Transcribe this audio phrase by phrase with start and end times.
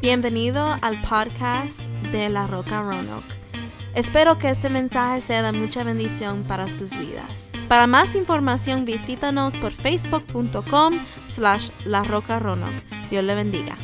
[0.00, 1.78] Bienvenido al podcast
[2.10, 3.34] de La Roca Roanoke.
[3.94, 7.52] Espero que este mensaje sea de mucha bendición para sus vidas.
[7.68, 12.82] Para más información visítanos por facebook.com slash La Roca Roanoke.
[13.10, 13.76] Dios le bendiga.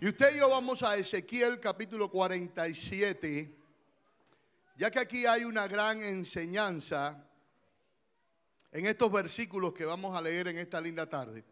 [0.00, 3.58] Y usted y yo vamos a Ezequiel capítulo 47,
[4.76, 7.26] ya que aquí hay una gran enseñanza
[8.70, 11.44] en estos versículos que vamos a leer en esta linda tarde.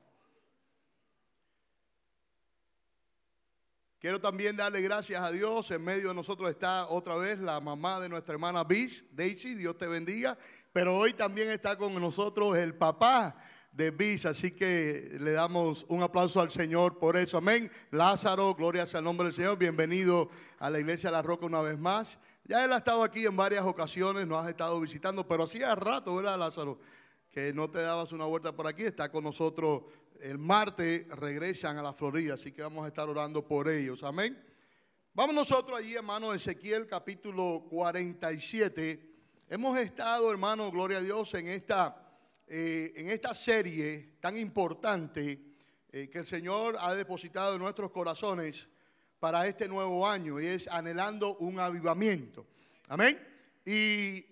[4.02, 5.70] Quiero también darle gracias a Dios.
[5.70, 9.78] En medio de nosotros está otra vez la mamá de nuestra hermana Bis, Daisy, Dios
[9.78, 10.36] te bendiga.
[10.72, 13.36] Pero hoy también está con nosotros el papá
[13.70, 17.36] de Bis, así que le damos un aplauso al Señor por eso.
[17.38, 17.70] Amén.
[17.92, 19.56] Lázaro, gloria sea el nombre del Señor.
[19.56, 22.18] Bienvenido a la iglesia de La Roca una vez más.
[22.42, 26.16] Ya él ha estado aquí en varias ocasiones, nos has estado visitando, pero hacía rato,
[26.16, 26.80] ¿verdad, Lázaro?
[27.30, 28.82] Que no te dabas una vuelta por aquí.
[28.82, 29.84] Está con nosotros
[30.22, 34.04] el martes regresan a la Florida, así que vamos a estar orando por ellos.
[34.04, 34.40] Amén.
[35.14, 39.14] Vamos nosotros allí, hermano, Ezequiel capítulo 47.
[39.48, 45.56] Hemos estado, hermano, gloria a Dios, en esta, eh, en esta serie tan importante
[45.90, 48.68] eh, que el Señor ha depositado en nuestros corazones
[49.18, 52.46] para este nuevo año y es anhelando un avivamiento.
[52.88, 53.20] Amén.
[53.66, 54.24] Y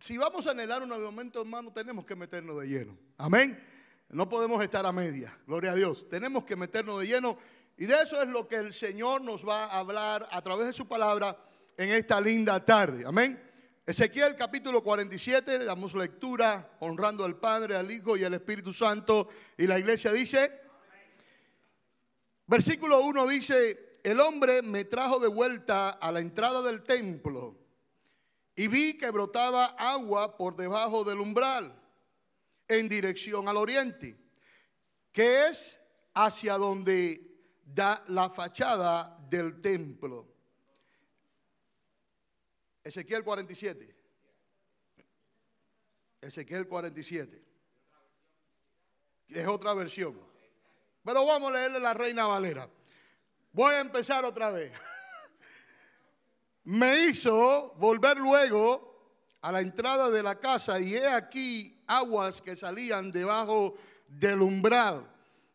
[0.00, 2.98] si vamos a anhelar un avivamiento, hermano, tenemos que meternos de lleno.
[3.16, 3.69] Amén.
[4.12, 6.08] No podemos estar a media, gloria a Dios.
[6.08, 7.38] Tenemos que meternos de lleno
[7.76, 10.72] y de eso es lo que el Señor nos va a hablar a través de
[10.72, 11.36] su palabra
[11.76, 13.04] en esta linda tarde.
[13.06, 13.40] Amén.
[13.86, 19.28] Ezequiel capítulo 47, damos lectura honrando al Padre, al Hijo y al Espíritu Santo.
[19.56, 20.60] Y la iglesia dice,
[22.48, 27.56] versículo 1 dice, el hombre me trajo de vuelta a la entrada del templo
[28.56, 31.79] y vi que brotaba agua por debajo del umbral
[32.70, 34.16] en dirección al oriente,
[35.10, 35.78] que es
[36.14, 37.20] hacia donde
[37.64, 40.28] da la fachada del templo.
[42.84, 43.96] Ezequiel 47.
[46.20, 47.44] Ezequiel 47.
[49.28, 50.20] Es otra versión.
[51.04, 52.68] Pero vamos a leerle la Reina Valera.
[53.52, 54.72] Voy a empezar otra vez.
[56.64, 58.89] Me hizo volver luego
[59.42, 63.74] a la entrada de la casa y he aquí aguas que salían debajo
[64.08, 65.08] del umbral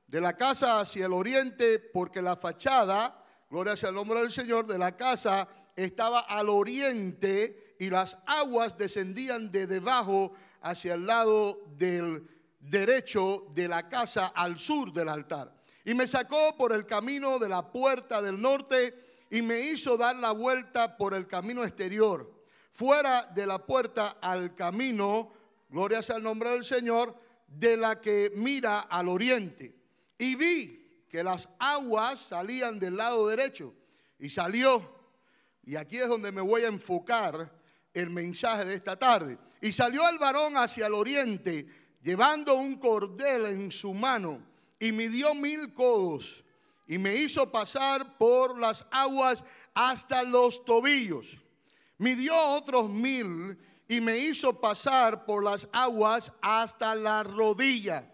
[0.07, 4.65] de la casa hacia el oriente, porque la fachada, gloria sea el nombre del Señor,
[4.65, 11.61] de la casa estaba al oriente y las aguas descendían de debajo hacia el lado
[11.77, 12.27] del
[12.59, 15.53] derecho de la casa al sur del altar.
[15.83, 20.15] Y me sacó por el camino de la puerta del norte y me hizo dar
[20.15, 22.34] la vuelta por el camino exterior
[22.75, 25.31] fuera de la puerta al camino,
[25.69, 29.73] gloria sea el nombre del Señor, de la que mira al oriente.
[30.17, 33.73] Y vi que las aguas salían del lado derecho
[34.19, 34.93] y salió,
[35.63, 37.49] y aquí es donde me voy a enfocar
[37.93, 39.37] el mensaje de esta tarde.
[39.61, 41.65] Y salió el varón hacia el oriente,
[42.03, 44.45] llevando un cordel en su mano,
[44.77, 46.43] y midió mil codos,
[46.87, 51.37] y me hizo pasar por las aguas hasta los tobillos
[51.97, 53.57] midió otros mil
[53.87, 58.11] y me hizo pasar por las aguas hasta la rodilla.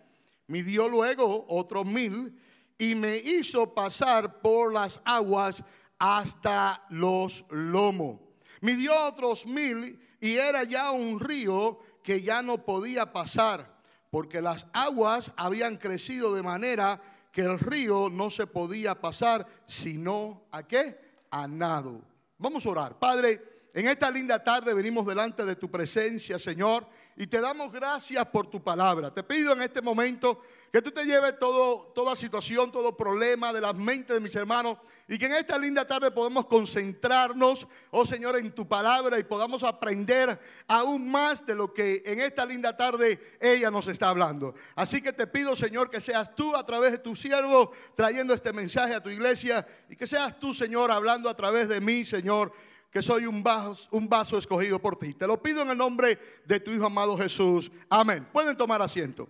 [0.48, 2.38] Midió luego otros mil
[2.78, 5.64] y me hizo pasar por las aguas
[5.98, 8.20] hasta los lomos.
[8.60, 14.68] Midió otros mil y era ya un río que ya no podía pasar, porque las
[14.74, 21.00] aguas habían crecido de manera que el río no se podía pasar, sino a qué?
[21.30, 22.02] A nado.
[22.38, 23.00] Vamos a orar.
[23.00, 28.26] Padre, en esta linda tarde venimos delante de tu presencia, Señor, y te damos gracias
[28.26, 29.14] por tu palabra.
[29.14, 33.62] Te pido en este momento que tú te lleves todo, toda situación, todo problema de
[33.62, 34.78] las mentes de mis hermanos
[35.08, 39.64] y que en esta linda tarde podamos concentrarnos, oh Señor, en tu palabra y podamos
[39.64, 44.54] aprender aún más de lo que en esta linda tarde ella nos está hablando.
[44.76, 48.52] Así que te pido, Señor, que seas tú a través de tu siervo trayendo este
[48.52, 52.52] mensaje a tu iglesia y que seas tú, Señor, hablando a través de mí, Señor
[52.92, 55.14] que soy un vaso, un vaso escogido por ti.
[55.14, 57.72] Te lo pido en el nombre de tu Hijo amado Jesús.
[57.90, 58.28] Amén.
[58.32, 59.30] Pueden tomar asiento.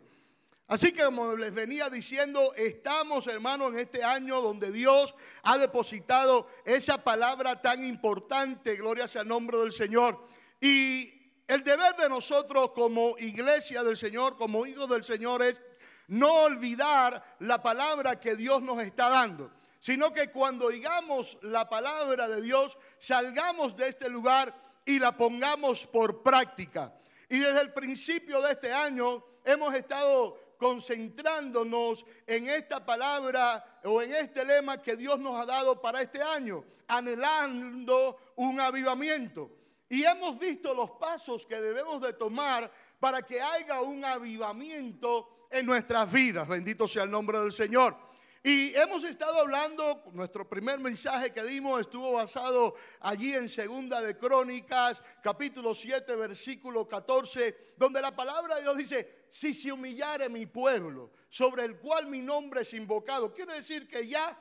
[0.67, 5.13] Así que como les venía diciendo, estamos hermanos en este año donde Dios
[5.43, 10.25] ha depositado esa palabra tan importante, gloria sea el nombre del Señor.
[10.59, 11.11] Y
[11.45, 15.61] el deber de nosotros como iglesia del Señor, como hijos del Señor, es
[16.07, 22.27] no olvidar la palabra que Dios nos está dando sino que cuando oigamos la palabra
[22.27, 24.55] de Dios, salgamos de este lugar
[24.85, 26.93] y la pongamos por práctica.
[27.27, 34.13] Y desde el principio de este año hemos estado concentrándonos en esta palabra o en
[34.13, 39.49] este lema que Dios nos ha dado para este año, anhelando un avivamiento.
[39.89, 45.65] Y hemos visto los pasos que debemos de tomar para que haya un avivamiento en
[45.65, 46.47] nuestras vidas.
[46.47, 48.10] Bendito sea el nombre del Señor.
[48.43, 54.17] Y hemos estado hablando, nuestro primer mensaje que dimos estuvo basado allí en Segunda de
[54.17, 60.47] Crónicas, capítulo 7, versículo 14, donde la palabra de Dios dice, si se humillare mi
[60.47, 63.31] pueblo, sobre el cual mi nombre es invocado.
[63.31, 64.35] Quiere decir que ya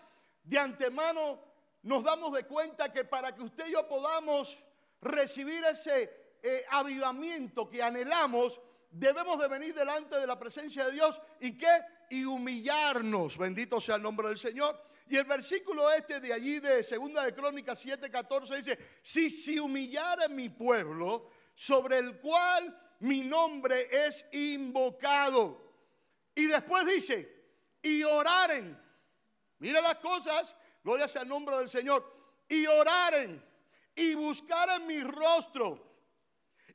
[0.45, 1.39] de antemano
[1.83, 4.65] nos damos de cuenta que para que usted y yo podamos
[5.03, 8.59] recibir ese eh, avivamiento que anhelamos,
[8.91, 11.69] debemos de venir delante de la presencia de Dios y que
[12.11, 13.39] y humillarnos.
[13.39, 14.79] Bendito sea el nombre del Señor.
[15.09, 20.29] Y el versículo este de allí de Segunda de Crónicas 7:14 dice, si si humillara
[20.29, 25.71] mi pueblo, sobre el cual mi nombre es invocado.
[26.35, 27.41] Y después dice,
[27.83, 28.79] y oraren.
[29.59, 32.19] Mira las cosas, gloria sea el nombre del Señor.
[32.49, 33.43] Y oraren
[33.95, 35.91] y buscaren mi rostro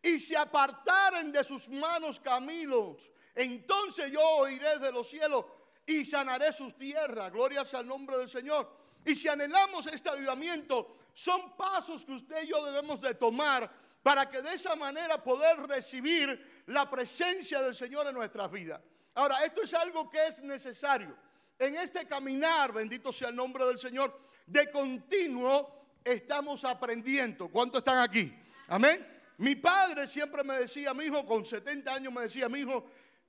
[0.01, 5.45] y se apartaren de sus manos caminos entonces yo oiré de los cielos
[5.85, 7.31] y sanaré sus tierras.
[7.31, 8.69] Gloria sea al nombre del Señor.
[9.05, 13.71] Y si anhelamos este avivamiento, son pasos que usted y yo debemos de tomar
[14.01, 18.81] para que de esa manera poder recibir la presencia del Señor en nuestras vidas.
[19.13, 21.15] Ahora, esto es algo que es necesario.
[21.57, 27.47] En este caminar, bendito sea el nombre del Señor, de continuo estamos aprendiendo.
[27.47, 28.31] ¿Cuántos están aquí?
[28.67, 29.05] Amén.
[29.37, 32.85] Mi padre siempre me decía, mi hijo, con 70 años me decía, mi hijo,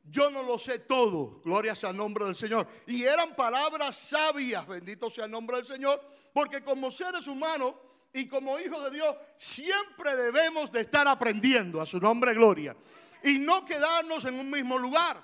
[0.08, 2.66] yo no lo sé todo, gloria sea el nombre del Señor.
[2.86, 6.00] Y eran palabras sabias, bendito sea el nombre del Señor,
[6.32, 7.74] porque como seres humanos
[8.12, 12.76] y como hijos de Dios, siempre debemos de estar aprendiendo a su nombre gloria.
[13.22, 15.22] Y no quedarnos en un mismo lugar.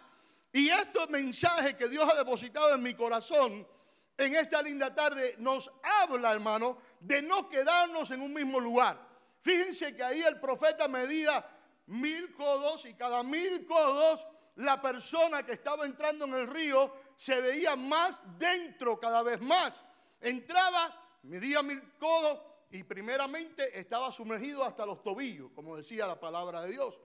[0.53, 3.67] Y este mensaje que Dios ha depositado en mi corazón
[4.17, 9.01] en esta linda tarde nos habla, hermano, de no quedarnos en un mismo lugar.
[9.41, 11.45] Fíjense que ahí el profeta medía
[11.87, 14.25] mil codos y cada mil codos
[14.57, 19.81] la persona que estaba entrando en el río se veía más dentro cada vez más.
[20.21, 22.41] Entraba, medía mil codos
[22.71, 26.99] y primeramente estaba sumergido hasta los tobillos, como decía la palabra de Dios.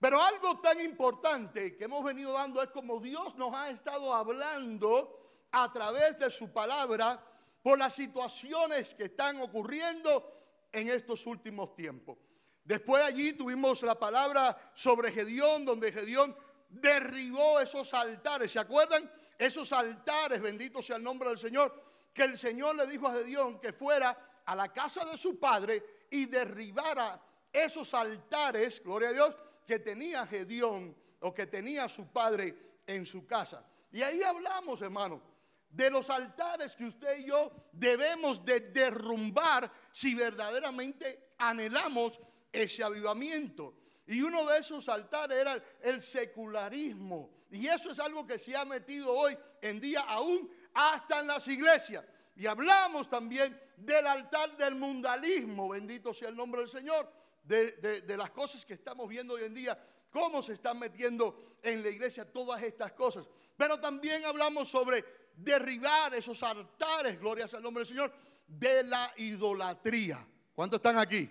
[0.00, 5.46] Pero algo tan importante que hemos venido dando es como Dios nos ha estado hablando
[5.50, 7.20] a través de su palabra
[7.62, 10.32] por las situaciones que están ocurriendo
[10.70, 12.18] en estos últimos tiempos.
[12.62, 16.36] Después allí tuvimos la palabra sobre Gedeón, donde Gedeón
[16.68, 18.52] derribó esos altares.
[18.52, 19.10] ¿Se acuerdan?
[19.38, 21.72] Esos altares, bendito sea el nombre del Señor,
[22.12, 26.06] que el Señor le dijo a Gedeón que fuera a la casa de su padre
[26.10, 27.22] y derribara
[27.52, 29.34] esos altares, gloria a Dios,
[29.66, 33.64] que tenía Gedeón o que tenía su padre en su casa.
[33.92, 35.22] Y ahí hablamos, hermano,
[35.68, 42.18] de los altares que usted y yo debemos de derrumbar si verdaderamente anhelamos
[42.50, 43.74] ese avivamiento.
[44.08, 47.30] Y uno de esos altares era el secularismo.
[47.50, 51.46] Y eso es algo que se ha metido hoy en día aún hasta en las
[51.46, 52.04] iglesias.
[52.34, 57.12] Y hablamos también del altar del mundalismo, bendito sea el nombre del Señor,
[57.44, 59.78] de, las cosas que estamos viendo hoy en día,
[60.10, 63.26] cómo se están metiendo en la iglesia todas estas cosas.
[63.58, 65.04] Pero también hablamos sobre
[65.36, 68.12] derribar esos altares, gloria sea el nombre del Señor,
[68.46, 70.26] de la idolatría.
[70.54, 71.30] ¿Cuántos están aquí?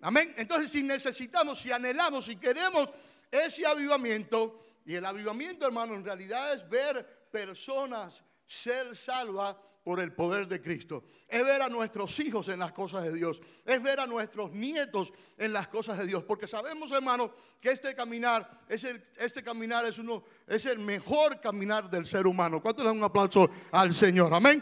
[0.00, 0.34] Amén.
[0.36, 2.92] Entonces, si necesitamos, si anhelamos, si queremos
[3.30, 10.12] ese avivamiento, y el avivamiento, hermano, en realidad es ver personas ser salvas por el
[10.12, 11.04] poder de Cristo.
[11.28, 13.40] Es ver a nuestros hijos en las cosas de Dios.
[13.64, 16.24] Es ver a nuestros nietos en las cosas de Dios.
[16.24, 21.40] Porque sabemos, hermano, que este caminar, es el, este caminar es, uno, es el mejor
[21.40, 22.60] caminar del ser humano.
[22.60, 24.34] ¿Cuánto le dan un aplauso al Señor?
[24.34, 24.60] Amén.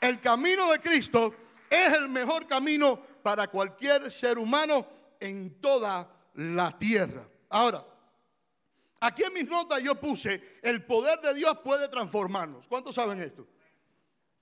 [0.00, 1.34] El camino de Cristo
[1.72, 4.86] es el mejor camino para cualquier ser humano
[5.18, 7.26] en toda la tierra.
[7.48, 7.82] Ahora,
[9.00, 12.68] aquí en mis notas yo puse, el poder de Dios puede transformarnos.
[12.68, 13.46] ¿Cuántos saben esto?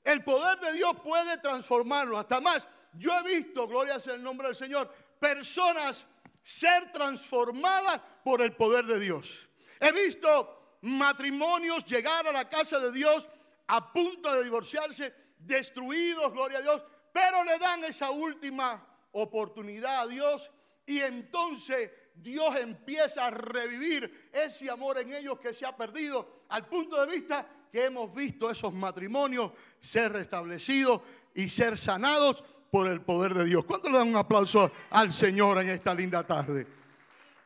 [0.02, 2.18] El poder de Dios puede transformarnos.
[2.18, 6.06] Hasta más, yo he visto, gloria sea el nombre del Señor, personas
[6.42, 9.49] ser transformadas por el poder de Dios.
[9.78, 13.28] He visto matrimonios llegar a la casa de Dios
[13.68, 20.06] a punto de divorciarse, destruidos, gloria a Dios, pero le dan esa última oportunidad a
[20.06, 20.50] Dios
[20.86, 26.66] y entonces Dios empieza a revivir ese amor en ellos que se ha perdido al
[26.66, 31.02] punto de vista que hemos visto esos matrimonios ser restablecidos
[31.34, 33.64] y ser sanados por el poder de Dios.
[33.64, 36.66] ¿Cuánto le dan un aplauso al Señor en esta linda tarde?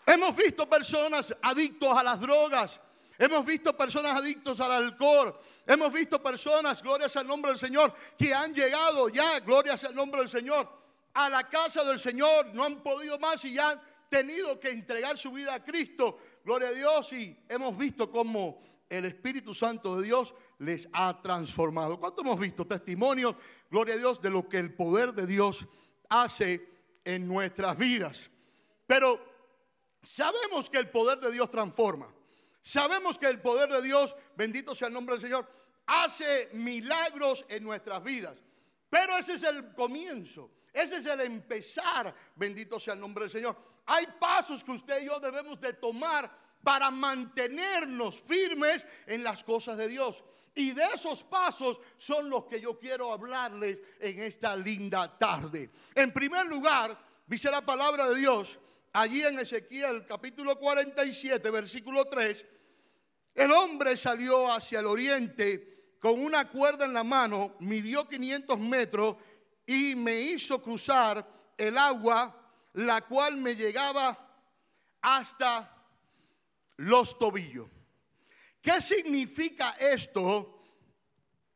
[0.06, 2.80] Hemos visto personas adictos a las drogas,
[3.18, 5.38] Hemos visto personas adictos al alcohol.
[5.66, 10.20] Hemos visto personas, glorias al nombre del Señor, que han llegado ya, glorias al nombre
[10.20, 10.68] del Señor,
[11.12, 12.54] a la casa del Señor.
[12.54, 16.18] No han podido más y ya han tenido que entregar su vida a Cristo.
[16.44, 17.12] Gloria a Dios.
[17.12, 21.98] Y hemos visto cómo el Espíritu Santo de Dios les ha transformado.
[22.00, 23.36] ¿Cuánto hemos visto testimonios,
[23.70, 25.64] gloria a Dios, de lo que el poder de Dios
[26.08, 26.68] hace
[27.04, 28.20] en nuestras vidas?
[28.86, 29.20] Pero
[30.02, 32.08] sabemos que el poder de Dios transforma.
[32.64, 35.46] Sabemos que el poder de Dios, bendito sea el nombre del Señor,
[35.84, 38.38] hace milagros en nuestras vidas.
[38.88, 43.54] Pero ese es el comienzo, ese es el empezar, bendito sea el nombre del Señor.
[43.84, 49.76] Hay pasos que usted y yo debemos de tomar para mantenernos firmes en las cosas
[49.76, 50.24] de Dios.
[50.54, 55.68] Y de esos pasos son los que yo quiero hablarles en esta linda tarde.
[55.94, 58.58] En primer lugar, dice la palabra de Dios,
[58.94, 62.44] allí en Ezequiel capítulo 47, versículo 3,
[63.34, 69.16] el hombre salió hacia el oriente con una cuerda en la mano, midió 500 metros
[69.66, 74.16] y me hizo cruzar el agua, la cual me llegaba
[75.02, 75.70] hasta
[76.76, 77.68] los tobillos.
[78.60, 80.62] ¿Qué significa esto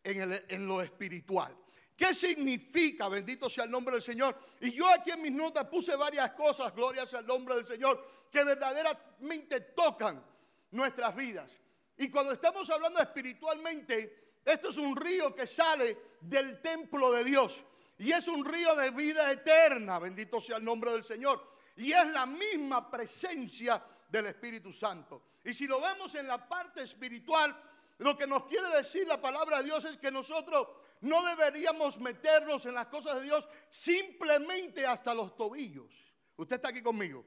[0.02, 1.56] en, en, lo espiritual?
[1.98, 4.38] ¿Qué significa, bendito sea el nombre del Señor?
[4.60, 8.06] Y yo aquí en mis notas puse varias cosas, gloria sea el nombre del Señor,
[8.30, 10.24] que verdaderamente tocan
[10.70, 11.50] nuestras vidas.
[11.96, 17.60] Y cuando estamos hablando espiritualmente, esto es un río que sale del templo de Dios.
[17.98, 21.44] Y es un río de vida eterna, bendito sea el nombre del Señor.
[21.78, 25.22] Y es la misma presencia del Espíritu Santo.
[25.44, 27.60] Y si lo vemos en la parte espiritual,
[27.98, 30.68] lo que nos quiere decir la palabra de Dios es que nosotros
[31.00, 35.92] no deberíamos meternos en las cosas de Dios simplemente hasta los tobillos.
[36.36, 37.26] Usted está aquí conmigo.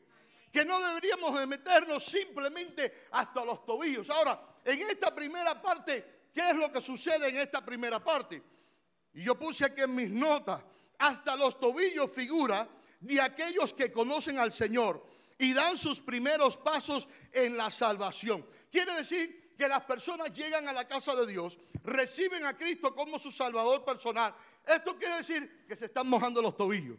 [0.51, 4.10] Que no deberíamos de meternos simplemente hasta los tobillos.
[4.10, 8.44] Ahora, en esta primera parte, ¿qué es lo que sucede en esta primera parte?
[9.13, 10.63] Y yo puse aquí en mis notas,
[10.98, 12.68] hasta los tobillos figura
[13.00, 15.06] de aquellos que conocen al Señor
[15.38, 18.46] y dan sus primeros pasos en la salvación.
[18.72, 23.20] Quiere decir que las personas llegan a la casa de Dios, reciben a Cristo como
[23.20, 24.34] su Salvador personal.
[24.65, 26.98] Esto quiere decir que se están mojando los tobillos.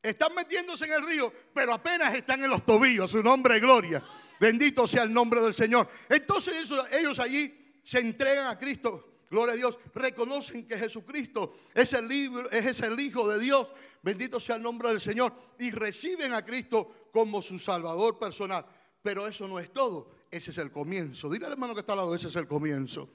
[0.00, 3.10] Están metiéndose en el río, pero apenas están en los tobillos.
[3.10, 4.00] Su nombre es gloria.
[4.38, 5.88] Bendito sea el nombre del Señor.
[6.08, 9.76] Entonces ellos allí se entregan a Cristo Gloria a Dios.
[9.92, 13.66] Reconocen que Jesucristo es el, libro, es el Hijo de Dios.
[14.02, 15.34] Bendito sea el nombre del Señor.
[15.58, 18.64] Y reciben a Cristo como su Salvador personal.
[19.02, 20.12] Pero eso no es todo.
[20.34, 21.30] Ese es el comienzo.
[21.30, 23.08] Dile al hermano que está al lado, ese es el comienzo.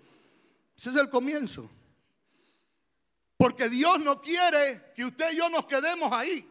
[0.78, 1.70] Ese es el comienzo.
[3.36, 6.50] Porque Dios no quiere que usted y yo nos quedemos ahí.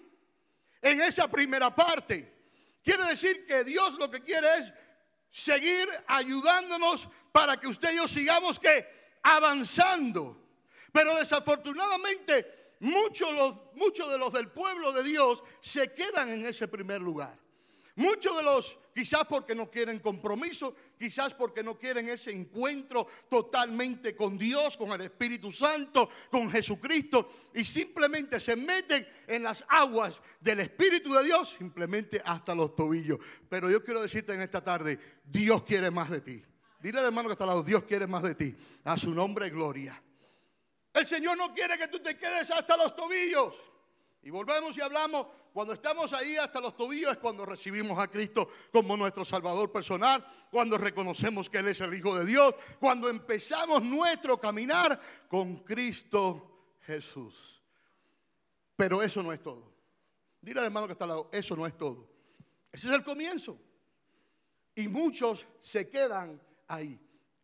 [0.83, 2.35] En esa primera parte.
[2.85, 4.75] Quiere decir que Dios lo que quiere es
[5.31, 8.87] seguir ayudándonos para que usted y yo sigamos que
[9.23, 10.51] avanzando.
[10.93, 17.01] Pero desafortunadamente muchos, muchos de los del pueblo de Dios se quedan en ese primer
[17.01, 17.48] lugar.
[17.99, 24.15] Muchos de los, quizás porque no quieren compromiso, quizás porque no quieren ese encuentro totalmente
[24.15, 30.21] con Dios, con el Espíritu Santo, con Jesucristo, y simplemente se meten en las aguas
[30.39, 33.19] del Espíritu de Dios, simplemente hasta los tobillos.
[33.49, 36.41] Pero yo quiero decirte en esta tarde, Dios quiere más de ti.
[36.79, 38.55] Dile al hermano que está al lado, Dios quiere más de ti.
[38.85, 40.01] A su nombre, gloria.
[40.95, 43.55] El Señor no quiere que tú te quedes hasta los tobillos.
[44.23, 48.49] Y volvemos y hablamos, cuando estamos ahí hasta los tobillos es cuando recibimos a Cristo
[48.73, 53.83] como nuestro Salvador personal, cuando reconocemos que Él es el Hijo de Dios, cuando empezamos
[53.83, 57.63] nuestro caminar con Cristo Jesús.
[58.77, 59.73] Pero eso no es todo.
[60.41, 62.09] Dile al hermano que está al lado, eso no es todo.
[62.71, 63.59] Ese es el comienzo.
[64.75, 67.01] Y muchos se quedan ahí.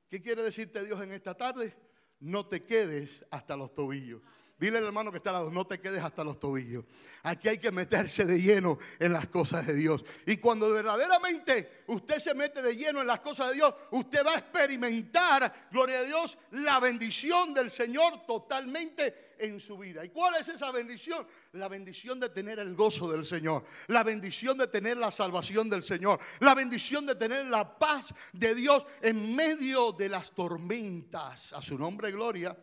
[0.08, 1.76] ¿Qué quiere decirte Dios en esta tarde?
[2.20, 4.22] No te quedes hasta los tobillos.
[4.56, 6.84] Dile al hermano que está al lado, no te quedes hasta los tobillos.
[7.25, 10.04] Aquí hay que meterse de lleno en las cosas de Dios.
[10.26, 14.34] Y cuando verdaderamente usted se mete de lleno en las cosas de Dios, usted va
[14.34, 20.04] a experimentar, gloria a Dios, la bendición del Señor totalmente en su vida.
[20.04, 21.26] ¿Y cuál es esa bendición?
[21.54, 25.82] La bendición de tener el gozo del Señor, la bendición de tener la salvación del
[25.82, 31.52] Señor, la bendición de tener la paz de Dios en medio de las tormentas.
[31.52, 32.56] A su nombre, gloria.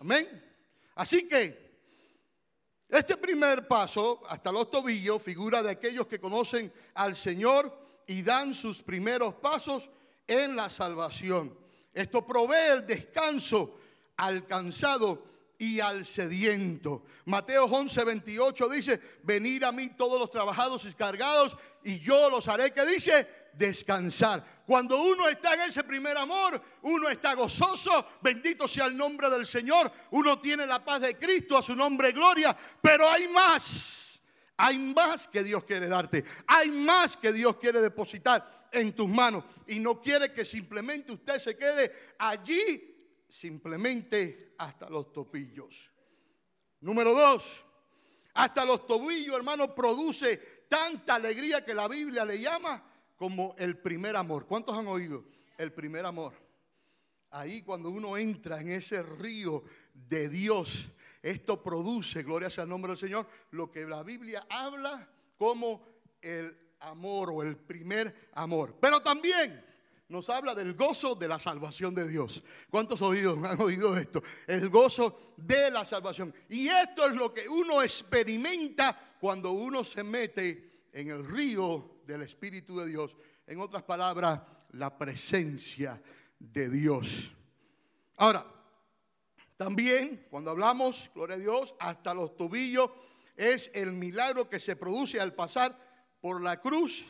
[0.00, 0.49] Amén.
[1.00, 1.70] Así que
[2.86, 7.74] este primer paso, hasta los tobillos, figura de aquellos que conocen al Señor
[8.06, 9.88] y dan sus primeros pasos
[10.26, 11.56] en la salvación.
[11.94, 13.80] Esto provee el descanso
[14.18, 15.24] alcanzado
[15.60, 17.04] y al sediento.
[17.26, 22.48] Mateo 11, 28 dice, venid a mí todos los trabajados y cargados y yo los
[22.48, 24.42] haré, que dice, descansar.
[24.66, 29.44] Cuando uno está en ese primer amor, uno está gozoso, bendito sea el nombre del
[29.44, 33.98] Señor, uno tiene la paz de Cristo, a su nombre gloria, pero hay más.
[34.56, 36.24] Hay más que Dios quiere darte.
[36.46, 39.44] Hay más que Dios quiere depositar en tus manos.
[39.66, 42.89] Y no quiere que simplemente usted se quede allí
[43.30, 45.90] simplemente hasta los topillos.
[46.80, 47.62] Número dos,
[48.34, 52.82] hasta los tobillos, hermano, produce tanta alegría que la Biblia le llama
[53.16, 54.46] como el primer amor.
[54.46, 55.24] ¿Cuántos han oído?
[55.58, 56.34] El primer amor.
[57.30, 59.62] Ahí cuando uno entra en ese río
[59.94, 60.88] de Dios,
[61.22, 65.86] esto produce, gloria sea el nombre del Señor, lo que la Biblia habla como
[66.22, 68.76] el amor o el primer amor.
[68.80, 69.64] Pero también
[70.10, 72.42] nos habla del gozo de la salvación de Dios.
[72.68, 74.22] ¿Cuántos oídos han oído esto?
[74.44, 76.34] El gozo de la salvación.
[76.48, 82.22] Y esto es lo que uno experimenta cuando uno se mete en el río del
[82.22, 83.16] Espíritu de Dios.
[83.46, 84.40] En otras palabras,
[84.72, 86.02] la presencia
[86.40, 87.30] de Dios.
[88.16, 88.44] Ahora,
[89.56, 92.90] también cuando hablamos, gloria a Dios, hasta los tobillos,
[93.36, 95.78] es el milagro que se produce al pasar
[96.20, 97.04] por la cruz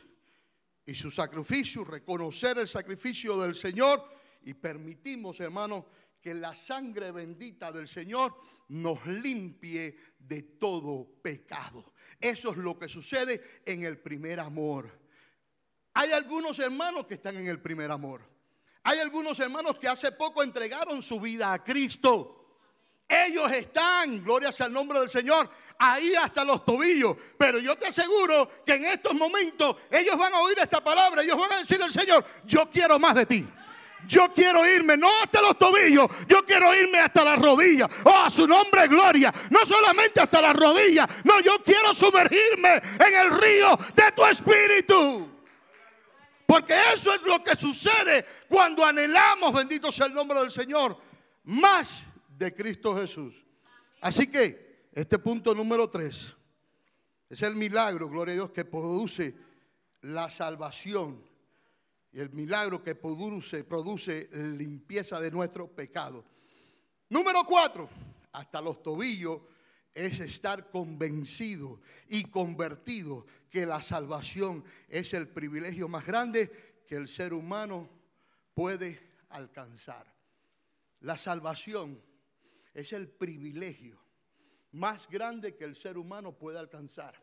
[0.91, 4.05] y su sacrificio, reconocer el sacrificio del Señor
[4.43, 5.85] y permitimos, hermanos,
[6.21, 8.35] que la sangre bendita del Señor
[8.71, 11.95] nos limpie de todo pecado.
[12.21, 14.91] Eso es lo que sucede en el primer amor.
[15.95, 18.23] Hay algunos hermanos que están en el primer amor.
[18.83, 22.40] Hay algunos hermanos que hace poco entregaron su vida a Cristo.
[23.11, 27.17] Ellos están, gloria sea el nombre del Señor, ahí hasta los tobillos.
[27.37, 31.21] Pero yo te aseguro que en estos momentos ellos van a oír esta palabra.
[31.23, 33.49] Ellos van a decirle al Señor, yo quiero más de ti.
[34.07, 37.89] Yo quiero irme no hasta los tobillos, yo quiero irme hasta las rodillas.
[38.05, 39.35] Oh, a su nombre gloria.
[39.51, 45.29] No solamente hasta las rodillas, no, yo quiero sumergirme en el río de tu espíritu.
[46.47, 50.97] Porque eso es lo que sucede cuando anhelamos, bendito sea el nombre del Señor,
[51.45, 52.05] más
[52.41, 53.45] de Cristo Jesús.
[54.01, 56.35] Así que este punto número tres
[57.29, 59.37] es el milagro, gloria a Dios, que produce
[60.01, 61.23] la salvación
[62.11, 66.25] y el milagro que produce, produce limpieza de nuestro pecado.
[67.11, 67.91] Número cuatro,
[68.33, 69.43] hasta los tobillos
[69.93, 76.51] es estar convencido y convertido que la salvación es el privilegio más grande
[76.89, 77.91] que el ser humano
[78.55, 80.11] puede alcanzar.
[81.01, 82.01] La salvación
[82.75, 84.01] es el privilegio
[84.73, 87.15] más grande que el ser humano puede alcanzar.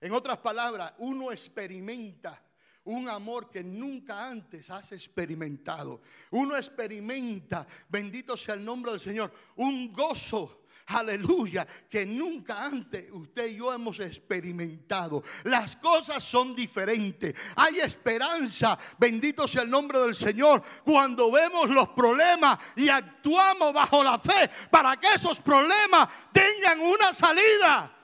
[0.00, 2.40] En otras palabras, uno experimenta
[2.84, 6.00] un amor que nunca antes has experimentado.
[6.30, 10.57] Uno experimenta, bendito sea el nombre del Señor, un gozo
[10.88, 15.22] aleluya, que nunca antes usted y yo hemos experimentado.
[15.44, 17.34] Las cosas son diferentes.
[17.56, 24.02] Hay esperanza, bendito sea el nombre del Señor, cuando vemos los problemas y actuamos bajo
[24.02, 27.94] la fe para que esos problemas tengan una salida.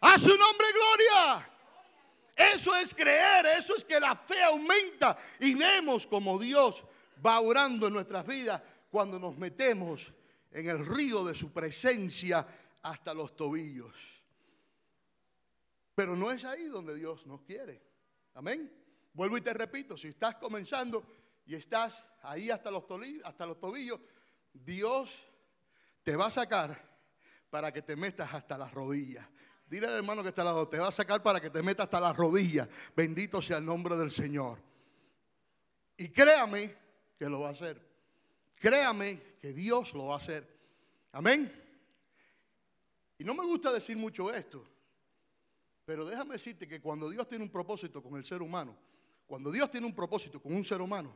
[0.00, 1.48] A su nombre, gloria.
[2.34, 6.82] Eso es creer, eso es que la fe aumenta y vemos como Dios
[7.24, 10.12] va orando en nuestras vidas cuando nos metemos
[10.52, 12.46] en el río de su presencia
[12.82, 13.94] hasta los tobillos.
[15.94, 17.82] Pero no es ahí donde Dios nos quiere.
[18.34, 18.72] Amén.
[19.12, 21.04] Vuelvo y te repito, si estás comenzando
[21.44, 24.00] y estás ahí hasta los, tobillos,
[24.52, 25.12] Dios
[26.02, 26.80] te va a sacar
[27.50, 29.26] para que te metas hasta las rodillas.
[29.66, 31.84] Dile al hermano que está al lado, te va a sacar para que te metas
[31.84, 32.68] hasta las rodillas.
[32.96, 34.58] Bendito sea el nombre del Señor.
[35.96, 36.74] Y créame
[37.18, 37.80] que lo va a hacer.
[38.54, 40.48] Créame que Dios lo va a hacer.
[41.10, 41.52] Amén.
[43.18, 44.64] Y no me gusta decir mucho esto,
[45.84, 48.78] pero déjame decirte que cuando Dios tiene un propósito con el ser humano,
[49.26, 51.14] cuando Dios tiene un propósito con un ser humano,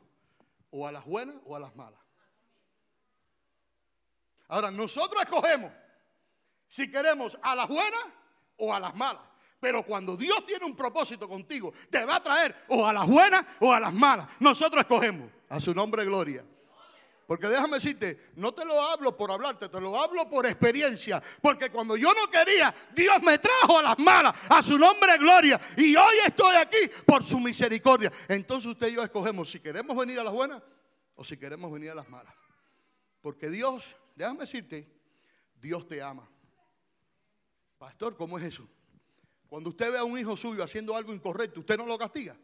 [0.70, 2.00] o a las buenas o a las malas.
[4.48, 5.70] Ahora, nosotros escogemos
[6.66, 8.06] si queremos a las buenas
[8.56, 9.22] o a las malas.
[9.60, 13.46] Pero cuando Dios tiene un propósito contigo, te va a traer o a las buenas
[13.60, 14.28] o a las malas.
[14.40, 15.30] Nosotros escogemos.
[15.48, 16.44] A su nombre, gloria.
[17.26, 21.20] Porque déjame decirte, no te lo hablo por hablarte, te lo hablo por experiencia.
[21.42, 25.60] Porque cuando yo no quería, Dios me trajo a las malas, a su nombre gloria.
[25.76, 28.12] Y hoy estoy aquí por su misericordia.
[28.28, 30.62] Entonces usted y yo escogemos si queremos venir a las buenas
[31.16, 32.32] o si queremos venir a las malas.
[33.20, 34.88] Porque Dios, déjame decirte,
[35.56, 36.30] Dios te ama.
[37.76, 38.68] Pastor, ¿cómo es eso?
[39.48, 42.36] Cuando usted ve a un hijo suyo haciendo algo incorrecto, usted no lo castiga.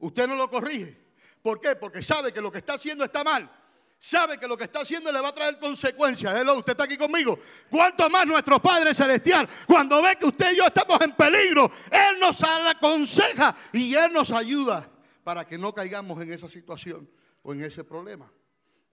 [0.00, 0.98] Usted no lo corrige.
[1.42, 1.76] ¿Por qué?
[1.76, 3.59] Porque sabe que lo que está haciendo está mal.
[4.00, 6.34] Sabe que lo que está haciendo le va a traer consecuencias.
[6.34, 7.38] Hello, usted está aquí conmigo.
[7.70, 12.18] Cuanto más nuestro Padre Celestial, cuando ve que usted y yo estamos en peligro, Él
[12.18, 14.90] nos aconseja y Él nos ayuda
[15.22, 17.08] para que no caigamos en esa situación
[17.42, 18.32] o en ese problema.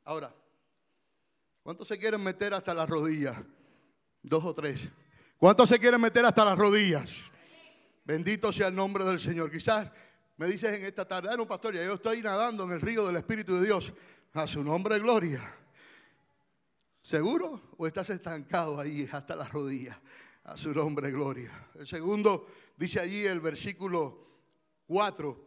[0.04, 0.36] Ahora,
[1.64, 3.38] ¿cuántos se quieren meter hasta las rodillas?
[4.22, 4.90] Dos o tres.
[5.38, 7.12] ¿Cuántos se quieren meter hasta las rodillas?
[8.04, 9.50] Bendito sea el nombre del Señor.
[9.50, 9.90] Quizás
[10.36, 13.16] me dices en esta tarde, ah, pastor, ya yo estoy nadando en el río del
[13.16, 13.94] Espíritu de Dios.
[14.38, 15.42] A su nombre, gloria.
[17.02, 17.72] ¿Seguro?
[17.76, 19.98] ¿O estás estancado ahí hasta las rodillas?
[20.44, 21.70] A su nombre, gloria.
[21.74, 22.46] El segundo,
[22.78, 24.28] dice allí el versículo
[24.86, 25.44] 4.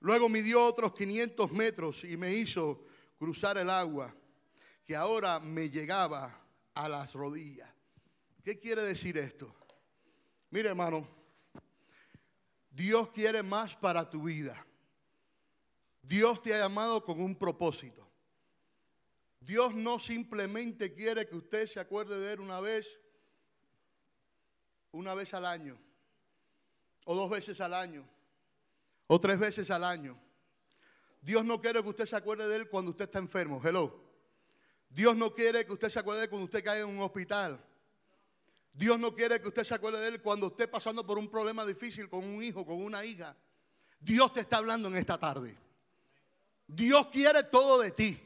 [0.00, 2.84] Luego midió otros 500 metros y me hizo
[3.16, 4.12] cruzar el agua,
[4.84, 6.36] que ahora me llegaba
[6.74, 7.72] a las rodillas.
[8.42, 9.54] ¿Qué quiere decir esto?
[10.50, 11.06] Mire, hermano,
[12.72, 14.66] Dios quiere más para tu vida.
[16.06, 18.08] Dios te ha llamado con un propósito.
[19.40, 22.98] Dios no simplemente quiere que usted se acuerde de Él una vez,
[24.92, 25.76] una vez al año,
[27.04, 28.08] o dos veces al año,
[29.08, 30.16] o tres veces al año.
[31.22, 33.60] Dios no quiere que usted se acuerde de Él cuando usted está enfermo.
[33.62, 34.04] Hello.
[34.88, 37.60] Dios no quiere que usted se acuerde de Él cuando usted cae en un hospital.
[38.72, 41.66] Dios no quiere que usted se acuerde de Él cuando esté pasando por un problema
[41.66, 43.36] difícil con un hijo, con una hija.
[43.98, 45.65] Dios te está hablando en esta tarde.
[46.66, 48.20] Dios quiere todo de ti.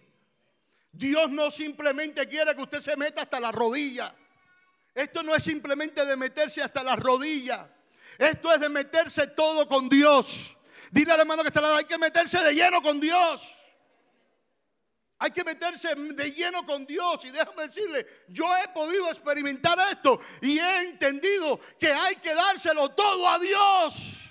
[0.93, 4.15] Dios no simplemente quiere que usted se meta hasta la rodilla.
[4.95, 7.69] Esto no es simplemente de meterse hasta la rodilla.
[8.19, 10.57] Esto es de meterse todo con Dios.
[10.91, 13.55] Dile al hermano que está al lado, hay que meterse de lleno con Dios.
[15.19, 17.25] Hay que meterse de lleno con Dios.
[17.25, 22.89] Y déjame decirle, yo he podido experimentar esto y he entendido que hay que dárselo
[22.91, 24.30] todo a Dios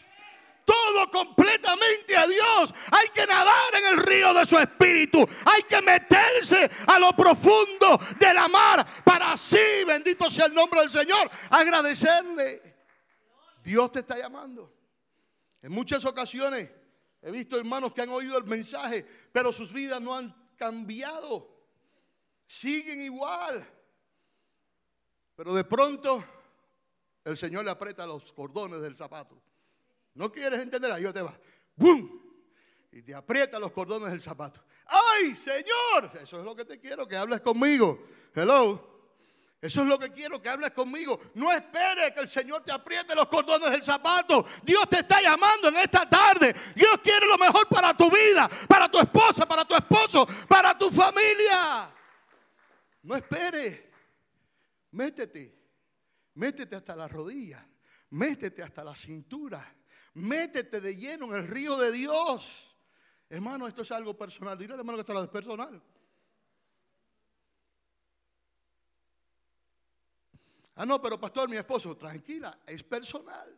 [0.69, 2.73] todo completamente a Dios.
[2.91, 5.27] Hay que nadar en el río de su espíritu.
[5.45, 10.81] Hay que meterse a lo profundo de la mar para así, bendito sea el nombre
[10.81, 12.77] del Señor, agradecerle.
[13.63, 14.71] Dios te está llamando.
[15.61, 16.69] En muchas ocasiones
[17.21, 21.49] he visto hermanos que han oído el mensaje, pero sus vidas no han cambiado.
[22.45, 23.67] Siguen igual.
[25.35, 26.23] Pero de pronto
[27.23, 29.41] el Señor le aprieta los cordones del zapato.
[30.19, 30.91] ¿No quieres entender?
[30.91, 31.33] Ahí te va.
[31.77, 32.19] ¡Bum!
[32.91, 34.61] Y te aprieta los cordones del zapato.
[34.85, 36.11] ¡Ay, Señor!
[36.21, 38.05] Eso es lo que te quiero, que hables conmigo.
[38.35, 39.15] Hello.
[39.61, 41.17] Eso es lo que quiero, que hables conmigo.
[41.35, 44.43] No espere que el Señor te apriete los cordones del zapato.
[44.61, 46.53] Dios te está llamando en esta tarde.
[46.75, 50.91] Dios quiere lo mejor para tu vida, para tu esposa, para tu esposo, para tu
[50.91, 51.95] familia.
[53.03, 53.89] No espere.
[54.91, 55.57] Métete.
[56.33, 57.65] Métete hasta la rodilla.
[58.09, 59.78] Métete hasta la cintura.
[60.15, 62.75] Métete de lleno en el río de Dios.
[63.29, 64.57] Hermano, esto es algo personal.
[64.57, 65.81] Dile al hermano que esto es personal.
[70.75, 73.53] Ah, no, pero pastor, mi esposo, tranquila, es personal.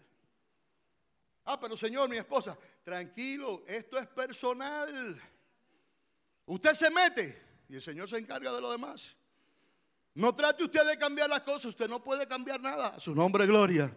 [1.45, 5.21] Ah, pero señor, mi esposa, tranquilo, esto es personal.
[6.47, 9.15] Usted se mete y el Señor se encarga de lo demás.
[10.13, 12.99] No trate usted de cambiar las cosas, usted no puede cambiar nada.
[12.99, 13.95] Su nombre es gloria.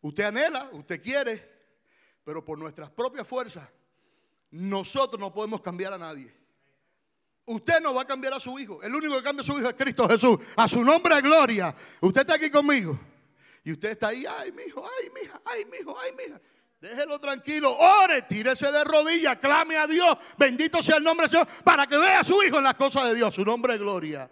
[0.00, 1.57] Usted anhela, usted quiere,
[2.28, 3.66] pero por nuestras propias fuerzas,
[4.50, 6.30] nosotros no podemos cambiar a nadie.
[7.46, 8.82] Usted no va a cambiar a su hijo.
[8.82, 10.38] El único que cambia a su hijo es Cristo Jesús.
[10.54, 11.74] A su nombre de gloria.
[12.02, 13.00] Usted está aquí conmigo.
[13.64, 16.24] Y usted está ahí, ay, mi hijo, ay, mi hija, ay, mi hijo, ay, mi
[16.24, 16.38] hija.
[16.78, 20.18] Déjelo tranquilo, ore, tírese de rodillas, clame a Dios.
[20.36, 23.08] Bendito sea el nombre del Señor para que vea a su hijo en las cosas
[23.08, 23.34] de Dios.
[23.34, 24.30] Su nombre de gloria.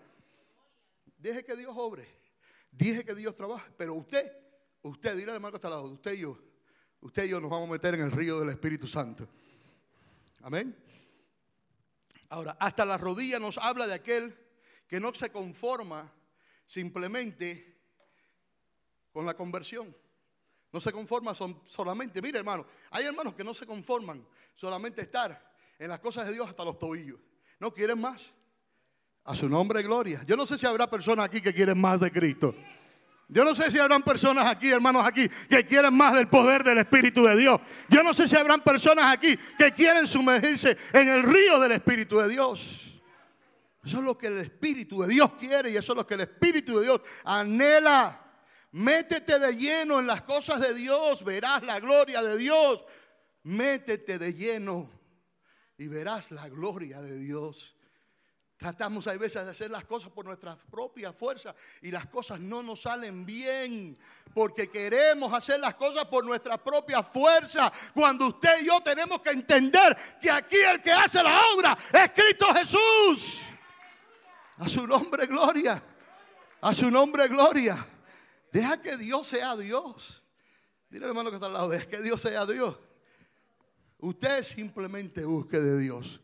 [1.17, 2.07] Deje que Dios obre.
[2.71, 3.73] Deje que Dios trabaje.
[3.75, 4.31] Pero usted,
[4.83, 6.39] usted, dile al hermano que está lado, usted y yo,
[7.07, 9.29] usted y yo nos vamos a meter en el río del Espíritu Santo.
[10.43, 10.77] Amén.
[12.29, 14.37] Ahora, hasta la rodilla nos habla de aquel
[14.89, 16.13] que no se conforma
[16.67, 17.81] simplemente
[19.13, 19.97] con la conversión.
[20.73, 25.89] No se conforma solamente, mire hermano, hay hermanos que no se conforman solamente estar en
[25.89, 27.21] las cosas de Dios hasta los tobillos.
[27.61, 28.23] No quieren más.
[29.25, 30.23] A su nombre, gloria.
[30.27, 32.55] Yo no sé si habrá personas aquí que quieren más de Cristo.
[33.29, 36.79] Yo no sé si habrán personas aquí, hermanos aquí, que quieren más del poder del
[36.79, 37.61] Espíritu de Dios.
[37.89, 42.19] Yo no sé si habrán personas aquí que quieren sumergirse en el río del Espíritu
[42.19, 43.01] de Dios.
[43.85, 46.21] Eso es lo que el Espíritu de Dios quiere y eso es lo que el
[46.21, 48.23] Espíritu de Dios anhela.
[48.73, 52.85] Métete de lleno en las cosas de Dios, verás la gloria de Dios.
[53.45, 54.91] Métete de lleno
[55.79, 57.76] y verás la gloria de Dios.
[58.57, 62.63] Tratamos a veces de hacer las cosas por nuestra propia fuerza y las cosas no
[62.63, 63.99] nos salen bien
[64.33, 67.71] porque queremos hacer las cosas por nuestra propia fuerza.
[67.93, 72.11] Cuando usted y yo tenemos que entender que aquí el que hace la obra es
[72.13, 73.43] Cristo Jesús.
[74.57, 75.83] A su nombre gloria.
[76.63, 77.87] A su nombre gloria.
[78.51, 80.23] Deja que Dios sea Dios.
[80.89, 82.79] Dile hermano que está al lado, deja que Dios sea Dios.
[83.99, 86.23] Usted simplemente busque de Dios.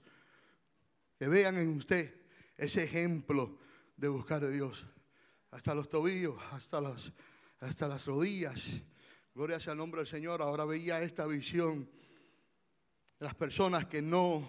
[1.19, 2.22] Que vean en usted
[2.63, 3.59] ese ejemplo
[3.97, 4.87] de buscar a Dios.
[5.51, 7.13] Hasta los tobillos, hasta las,
[7.61, 8.63] hasta las rodillas.
[9.35, 10.41] Gloria sea el nombre del Señor.
[10.43, 11.91] Ahora veía esta visión
[13.19, 14.49] las personas que no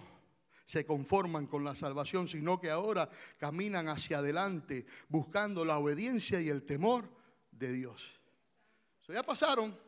[0.64, 6.48] se conforman con la salvación, sino que ahora caminan hacia adelante buscando la obediencia y
[6.48, 7.10] el temor
[7.50, 8.20] de Dios.
[9.08, 9.78] ya pasaron,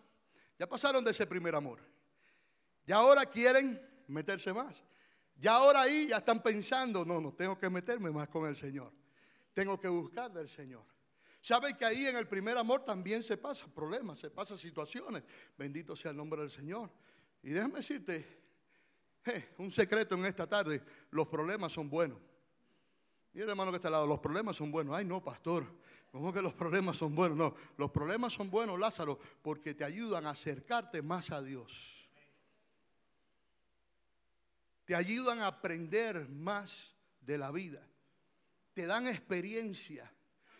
[0.58, 1.80] ya pasaron de ese primer amor.
[2.86, 4.82] Y ahora quieren meterse más.
[5.38, 8.92] Ya ahora ahí ya están pensando, no, no tengo que meterme más con el Señor.
[9.52, 10.84] Tengo que buscar del Señor.
[11.40, 15.22] ¿Sabe que ahí en el primer amor también se pasan problemas, se pasan situaciones?
[15.56, 16.90] Bendito sea el nombre del Señor.
[17.42, 18.26] Y déjame decirte,
[19.58, 22.18] un secreto en esta tarde, los problemas son buenos.
[23.32, 24.96] Y el hermano que está al lado, los problemas son buenos.
[24.96, 25.66] Ay, no, pastor,
[26.10, 27.36] ¿cómo que los problemas son buenos?
[27.36, 31.95] No, los problemas son buenos, Lázaro, porque te ayudan a acercarte más a Dios
[34.86, 37.86] te ayudan a aprender más de la vida,
[38.72, 40.10] te dan experiencia.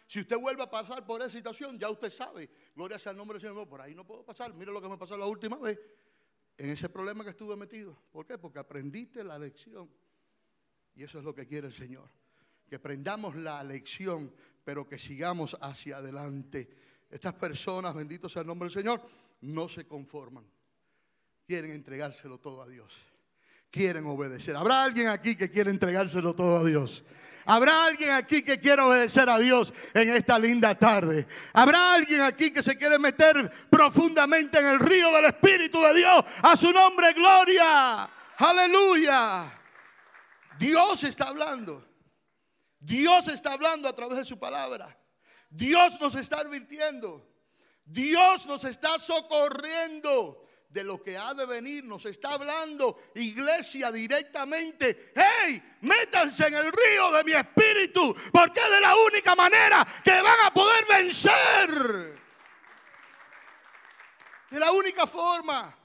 [0.09, 3.39] Si usted vuelve a pasar por esa situación, ya usted sabe, gloria sea el nombre
[3.39, 4.53] del Señor, por ahí no puedo pasar.
[4.53, 5.79] Mire lo que me pasó la última vez,
[6.59, 7.97] en ese problema que estuve metido.
[8.11, 8.37] ¿Por qué?
[8.37, 9.89] Porque aprendiste la lección.
[10.95, 12.11] Y eso es lo que quiere el Señor.
[12.69, 14.35] Que aprendamos la lección,
[14.65, 16.69] pero que sigamos hacia adelante.
[17.09, 19.07] Estas personas, bendito sea el nombre del Señor,
[19.43, 20.45] no se conforman.
[21.47, 22.93] Quieren entregárselo todo a Dios
[23.77, 24.57] quieren obedecer.
[24.57, 27.05] ¿Habrá alguien aquí que quiere entregárselo todo a Dios?
[27.45, 31.27] ¿Habrá alguien aquí que quiere obedecer a Dios en esta linda tarde?
[31.53, 36.25] ¿Habrá alguien aquí que se quiere meter profundamente en el río del Espíritu de Dios?
[36.43, 38.09] A su nombre, gloria.
[38.39, 39.53] Aleluya.
[40.59, 41.87] Dios está hablando.
[42.81, 44.99] Dios está hablando a través de su palabra.
[45.51, 47.31] Dios nos está advirtiendo.
[47.85, 51.85] Dios nos está socorriendo de lo que ha de venir.
[51.85, 55.13] Nos está hablando iglesia directamente.
[55.15, 55.63] ¡Hey!
[55.83, 60.41] Métanse en el río de mi espíritu, porque es de la única manera que van
[60.45, 62.21] a poder vencer.
[64.51, 65.77] De la única forma.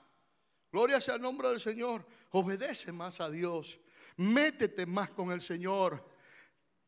[0.72, 2.06] Gloria sea el nombre del Señor.
[2.32, 3.80] Obedece más a Dios.
[4.18, 6.08] Métete más con el Señor.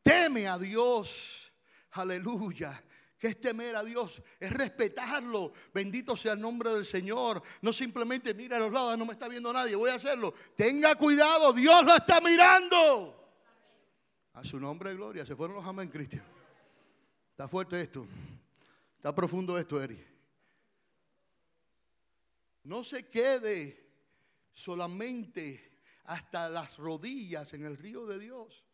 [0.01, 1.51] Teme a Dios.
[1.91, 2.83] Aleluya
[3.23, 5.53] que es temer a Dios, es respetarlo.
[5.73, 7.41] Bendito sea el nombre del Señor.
[7.61, 10.33] No simplemente mira a los lados, no me está viendo nadie, voy a hacerlo.
[10.57, 13.39] Tenga cuidado, Dios lo está mirando.
[14.33, 15.25] A su nombre, gloria.
[15.25, 16.25] Se fueron los amén, Cristian.
[17.31, 18.05] Está fuerte esto.
[18.97, 20.05] Está profundo esto, Eri.
[22.63, 23.89] No se quede
[24.51, 28.65] solamente hasta las rodillas en el río de Dios.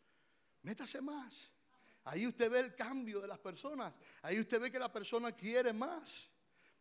[0.63, 1.51] Métase más.
[2.05, 3.93] Ahí usted ve el cambio de las personas.
[4.21, 6.29] Ahí usted ve que la persona quiere más.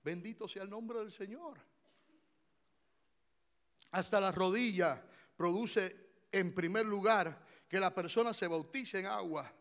[0.02, 1.58] Bendito sea el nombre del Señor.
[3.90, 5.02] Hasta la rodilla
[5.36, 9.52] produce en primer lugar que la persona se bautice en agua,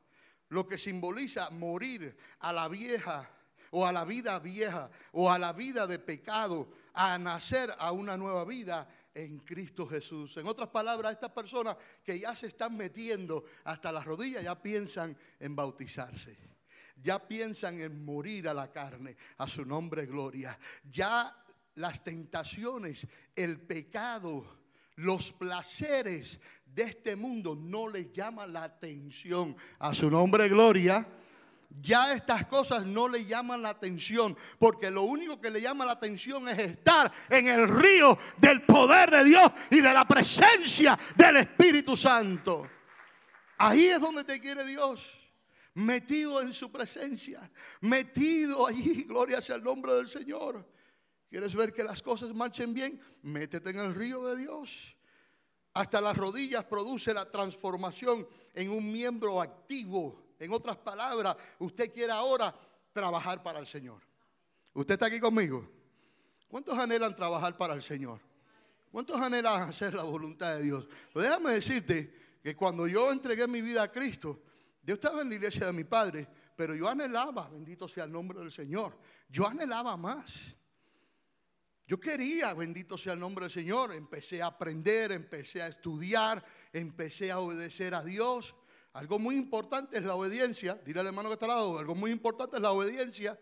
[0.50, 3.30] lo que simboliza morir a la vieja
[3.72, 8.18] o a la vida vieja o a la vida de pecado, a nacer a una
[8.18, 10.38] nueva vida en Cristo Jesús.
[10.38, 15.18] En otras palabras, estas personas que ya se están metiendo hasta las rodillas ya piensan
[15.40, 16.38] en bautizarse.
[17.02, 20.58] Ya piensan en morir a la carne, a su nombre gloria.
[20.90, 21.36] Ya
[21.76, 24.46] las tentaciones, el pecado,
[24.96, 29.56] los placeres de este mundo no les llaman la atención.
[29.80, 31.08] A su nombre gloria
[31.70, 35.94] ya estas cosas no le llaman la atención, porque lo único que le llama la
[35.94, 41.38] atención es estar en el río del poder de Dios y de la presencia del
[41.38, 42.70] Espíritu Santo.
[43.58, 45.12] Ahí es donde te quiere Dios,
[45.74, 47.50] metido en su presencia,
[47.82, 50.66] metido allí, gloria sea el nombre del Señor.
[51.30, 53.02] ¿Quieres ver que las cosas marchen bien?
[53.24, 54.96] Métete en el río de Dios.
[55.74, 62.12] Hasta las rodillas produce la transformación en un miembro activo en otras palabras, usted quiere
[62.12, 62.54] ahora
[62.92, 64.02] trabajar para el Señor.
[64.74, 65.68] ¿Usted está aquí conmigo?
[66.48, 68.20] ¿Cuántos anhelan trabajar para el Señor?
[68.92, 70.88] ¿Cuántos anhelan hacer la voluntad de Dios?
[71.12, 74.42] Pues déjame decirte que cuando yo entregué mi vida a Cristo,
[74.84, 78.40] yo estaba en la iglesia de mi padre, pero yo anhelaba, bendito sea el nombre
[78.40, 78.98] del Señor,
[79.30, 80.56] yo anhelaba más.
[81.86, 87.32] Yo quería, bendito sea el nombre del Señor, empecé a aprender, empecé a estudiar, empecé
[87.32, 88.56] a obedecer a Dios.
[88.98, 90.74] Algo muy importante es la obediencia.
[90.84, 93.40] Dile al hermano que está al lado, algo muy importante es la obediencia.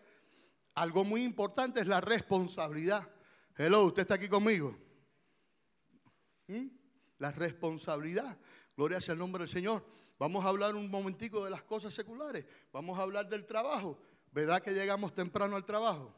[0.74, 3.08] Algo muy importante es la responsabilidad.
[3.56, 4.76] Hello, ¿usted está aquí conmigo?
[6.48, 6.66] ¿Mm?
[7.16, 8.36] La responsabilidad.
[8.76, 9.82] Gloria sea el nombre del Señor.
[10.18, 12.44] Vamos a hablar un momentico de las cosas seculares.
[12.70, 13.98] Vamos a hablar del trabajo.
[14.32, 16.14] ¿Verdad que llegamos temprano al trabajo?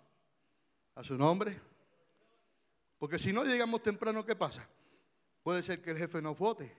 [0.97, 1.61] ¿A su nombre?
[2.99, 4.69] Porque si no llegamos temprano, ¿qué pasa?
[5.45, 6.77] Puede ser que el jefe nos vote,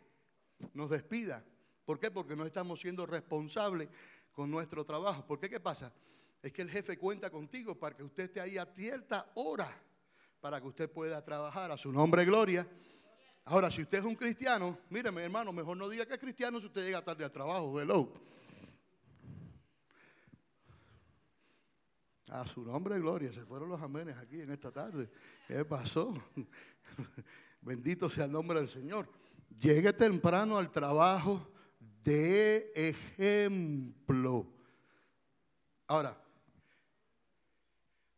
[0.73, 1.41] nos despida.
[1.89, 2.11] ¿Por qué?
[2.11, 3.89] Porque no estamos siendo responsables
[4.31, 5.25] con nuestro trabajo.
[5.25, 5.49] ¿Por qué?
[5.49, 5.91] ¿Qué pasa?
[6.39, 9.75] Es que el jefe cuenta contigo para que usted esté ahí a cierta hora,
[10.39, 11.71] para que usted pueda trabajar.
[11.71, 12.67] A su nombre, gloria.
[13.43, 16.67] Ahora, si usted es un cristiano, míreme hermano, mejor no diga que es cristiano si
[16.67, 17.81] usted llega tarde al trabajo.
[17.81, 18.13] Hello.
[22.27, 23.33] A su nombre, gloria.
[23.33, 25.09] Se fueron los amenes aquí en esta tarde.
[25.47, 26.13] ¿Qué pasó?
[27.61, 29.09] Bendito sea el nombre del Señor.
[29.59, 31.51] Llegue temprano al trabajo
[32.09, 34.47] de ejemplo.
[35.85, 36.19] Ahora,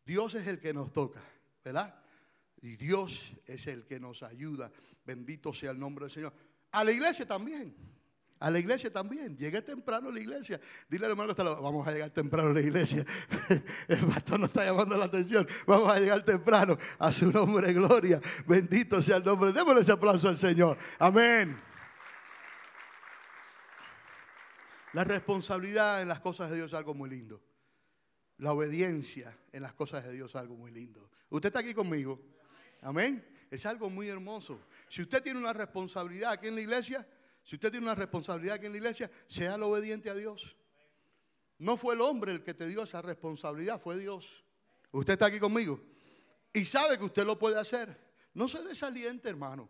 [0.06, 1.22] Dios es el que nos toca,
[1.62, 1.94] ¿verdad?
[2.62, 4.72] Y Dios es el que nos ayuda.
[5.04, 6.32] Bendito sea el nombre del Señor.
[6.70, 7.74] A la iglesia también.
[8.38, 9.36] A la iglesia también.
[9.36, 10.58] Llegué temprano a la iglesia.
[10.88, 13.04] Dile al hermano que vamos a llegar temprano a la iglesia.
[13.88, 15.46] El pastor no está llamando la atención.
[15.66, 18.22] Vamos a llegar temprano a su nombre, gloria.
[18.46, 19.52] Bendito sea el nombre.
[19.52, 20.78] Démosle ese aplauso al Señor.
[20.98, 21.71] Amén.
[24.92, 27.42] La responsabilidad en las cosas de Dios es algo muy lindo.
[28.38, 31.10] La obediencia en las cosas de Dios es algo muy lindo.
[31.30, 32.20] ¿Usted está aquí conmigo?
[32.82, 33.24] Amén.
[33.50, 34.60] Es algo muy hermoso.
[34.88, 37.06] Si usted tiene una responsabilidad aquí en la iglesia,
[37.42, 40.56] si usted tiene una responsabilidad aquí en la iglesia, sea lo obediente a Dios.
[41.58, 44.44] No fue el hombre el que te dio esa responsabilidad, fue Dios.
[44.90, 45.80] Usted está aquí conmigo
[46.52, 47.96] y sabe que usted lo puede hacer.
[48.34, 49.68] No se desaliente, hermano.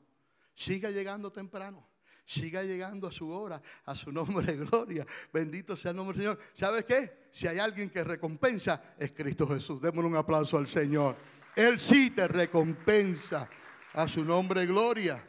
[0.55, 1.87] Siga llegando temprano.
[2.25, 5.07] Siga llegando a su hora, a su nombre de gloria.
[5.33, 6.39] Bendito sea el nombre del Señor.
[6.53, 7.27] ¿Sabe qué?
[7.31, 9.81] Si hay alguien que recompensa, es Cristo Jesús.
[9.81, 11.17] Démosle un aplauso al Señor.
[11.57, 13.49] Él sí te recompensa
[13.95, 15.23] a su nombre gloria.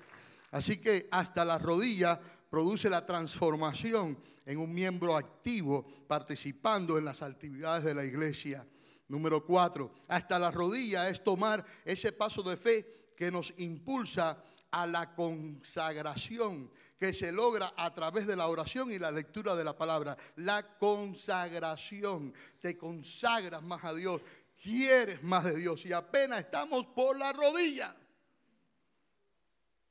[0.51, 7.21] Así que hasta la rodilla produce la transformación en un miembro activo participando en las
[7.21, 8.65] actividades de la iglesia.
[9.07, 14.87] Número cuatro, hasta la rodilla es tomar ese paso de fe que nos impulsa a
[14.87, 19.77] la consagración que se logra a través de la oración y la lectura de la
[19.77, 20.17] palabra.
[20.37, 24.21] La consagración, te consagras más a Dios,
[24.61, 27.95] quieres más de Dios y apenas estamos por la rodilla.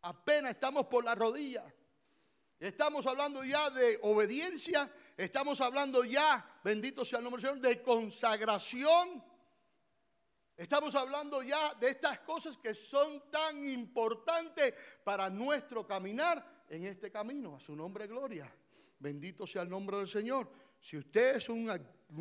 [0.00, 1.64] Apenas estamos por la rodilla.
[2.58, 7.82] Estamos hablando ya de obediencia, estamos hablando ya, bendito sea el nombre del Señor, de
[7.82, 9.22] consagración.
[10.56, 17.10] Estamos hablando ya de estas cosas que son tan importantes para nuestro caminar en este
[17.10, 17.56] camino.
[17.56, 18.52] A su nombre, gloria.
[18.98, 20.50] Bendito sea el nombre del Señor.
[20.80, 21.70] Si usted es un,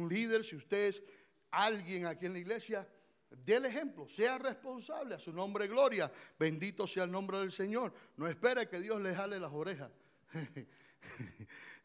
[0.09, 1.03] líder, si usted es
[1.51, 2.87] alguien aquí en la iglesia,
[3.29, 6.11] dé el ejemplo, sea responsable a su nombre gloria.
[6.39, 7.93] Bendito sea el nombre del Señor.
[8.17, 9.91] No espere que Dios le jale las orejas.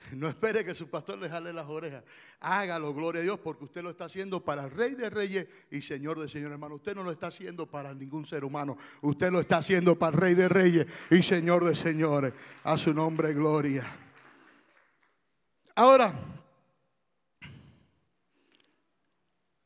[0.12, 2.04] No espere que su pastor le jale las orejas.
[2.40, 5.80] Hágalo, gloria a Dios, porque usted lo está haciendo para el Rey de Reyes y
[5.80, 6.52] Señor de Señores.
[6.52, 8.76] Hermano, usted no lo está haciendo para ningún ser humano.
[9.02, 12.32] Usted lo está haciendo para el Rey de Reyes y Señor de Señores.
[12.64, 13.84] A su nombre, gloria.
[15.74, 16.14] Ahora,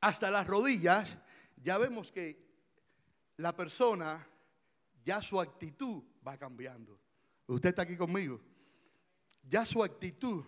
[0.01, 1.17] hasta las rodillas,
[1.63, 2.51] ya vemos que
[3.37, 4.27] la persona,
[5.05, 6.99] ya su actitud va cambiando.
[7.47, 8.41] Usted está aquí conmigo.
[9.43, 10.45] Ya su actitud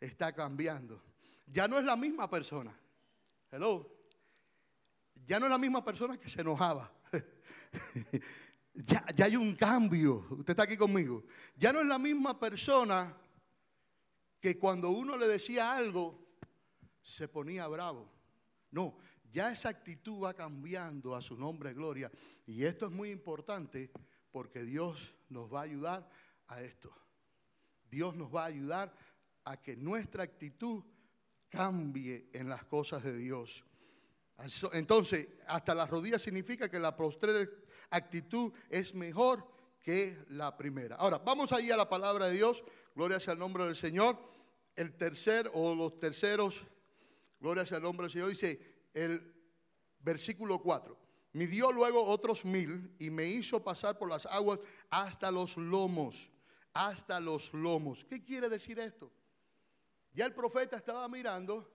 [0.00, 1.02] está cambiando.
[1.46, 2.78] Ya no es la misma persona.
[3.50, 3.92] Hello.
[5.26, 6.92] Ya no es la misma persona que se enojaba.
[8.74, 10.26] ya, ya hay un cambio.
[10.30, 11.24] Usted está aquí conmigo.
[11.56, 13.16] Ya no es la misma persona
[14.40, 16.26] que cuando uno le decía algo
[17.02, 18.12] se ponía bravo.
[18.70, 18.98] No,
[19.30, 22.10] ya esa actitud va cambiando a su nombre, gloria.
[22.46, 23.90] Y esto es muy importante
[24.30, 26.10] porque Dios nos va a ayudar
[26.48, 26.94] a esto.
[27.90, 28.92] Dios nos va a ayudar
[29.44, 30.84] a que nuestra actitud
[31.48, 33.64] cambie en las cosas de Dios.
[34.72, 37.48] Entonces, hasta las rodillas significa que la postrera
[37.90, 39.46] actitud es mejor
[39.80, 40.96] que la primera.
[40.96, 42.64] Ahora, vamos ahí a la palabra de Dios.
[42.94, 44.18] Gloria sea el nombre del Señor.
[44.74, 46.66] El tercer o los terceros
[47.40, 48.30] Gloria sea el nombre del Señor.
[48.30, 48.60] Dice
[48.94, 49.34] el
[50.00, 50.98] versículo 4.
[51.32, 54.58] Midió luego otros mil y me hizo pasar por las aguas
[54.90, 56.30] hasta los lomos.
[56.76, 58.04] Hasta los lomos.
[58.04, 59.10] ¿Qué quiere decir esto?
[60.12, 61.72] Ya el profeta estaba mirando,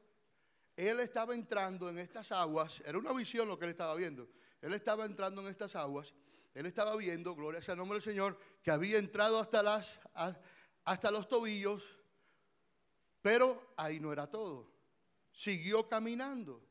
[0.76, 4.30] él estaba entrando en estas aguas, era una visión lo que él estaba viendo.
[4.62, 6.14] Él estaba entrando en estas aguas,
[6.54, 10.00] él estaba viendo, gloria sea el nombre del Señor, que había entrado hasta, las,
[10.84, 11.82] hasta los tobillos
[13.24, 14.72] Pero ahí no era todo.
[15.32, 16.64] Siguió caminando,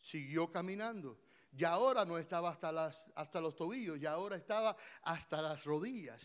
[0.00, 1.18] siguió caminando.
[1.52, 6.22] Y ahora no estaba hasta, las, hasta los tobillos, y ahora estaba hasta las rodillas.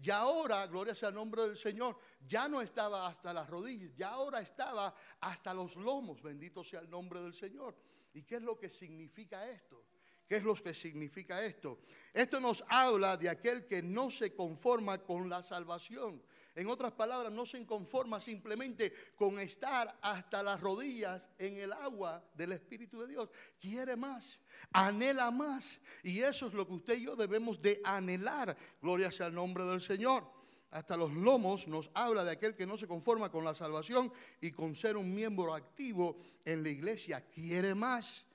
[0.00, 4.10] Y ahora, gloria sea el nombre del Señor, ya no estaba hasta las rodillas, ya
[4.10, 7.74] ahora estaba hasta los lomos, bendito sea el nombre del Señor.
[8.14, 9.84] ¿Y qué es lo que significa esto?
[10.28, 11.78] ¿Qué es lo que significa esto?
[12.12, 16.22] Esto nos habla de aquel que no se conforma con la salvación.
[16.54, 22.22] En otras palabras, no se conforma simplemente con estar hasta las rodillas en el agua
[22.34, 23.30] del Espíritu de Dios.
[23.58, 24.38] Quiere más,
[24.72, 25.78] anhela más.
[26.02, 28.54] Y eso es lo que usted y yo debemos de anhelar.
[28.82, 30.30] Gloria sea el nombre del Señor.
[30.72, 34.12] Hasta los lomos nos habla de aquel que no se conforma con la salvación
[34.42, 37.24] y con ser un miembro activo en la iglesia.
[37.30, 38.26] Quiere más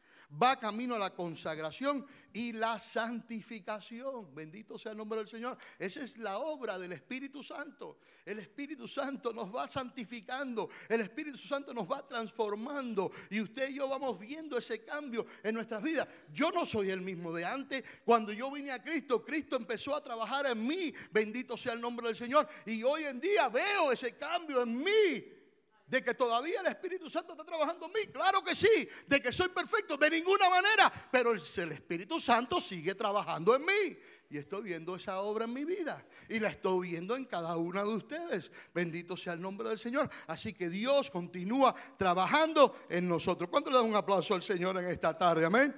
[0.41, 4.34] va camino a la consagración y la santificación.
[4.34, 5.57] Bendito sea el nombre del Señor.
[5.77, 7.99] Esa es la obra del Espíritu Santo.
[8.25, 13.75] El Espíritu Santo nos va santificando, el Espíritu Santo nos va transformando y usted y
[13.75, 16.07] yo vamos viendo ese cambio en nuestras vidas.
[16.31, 17.84] Yo no soy el mismo de antes.
[18.05, 20.93] Cuando yo vine a Cristo, Cristo empezó a trabajar en mí.
[21.11, 22.47] Bendito sea el nombre del Señor.
[22.65, 25.42] Y hoy en día veo ese cambio en mí
[25.86, 28.11] de que todavía el Espíritu Santo está trabajando en mí.
[28.11, 28.88] Claro que sí.
[29.05, 29.97] De que soy perfecto.
[29.97, 30.91] De ninguna manera.
[31.11, 33.97] Pero el Espíritu Santo sigue trabajando en mí.
[34.29, 36.03] Y estoy viendo esa obra en mi vida.
[36.29, 38.51] Y la estoy viendo en cada una de ustedes.
[38.73, 40.09] Bendito sea el nombre del Señor.
[40.27, 43.49] Así que Dios continúa trabajando en nosotros.
[43.49, 45.45] ¿Cuánto le dan un aplauso al Señor en esta tarde?
[45.45, 45.75] Amén.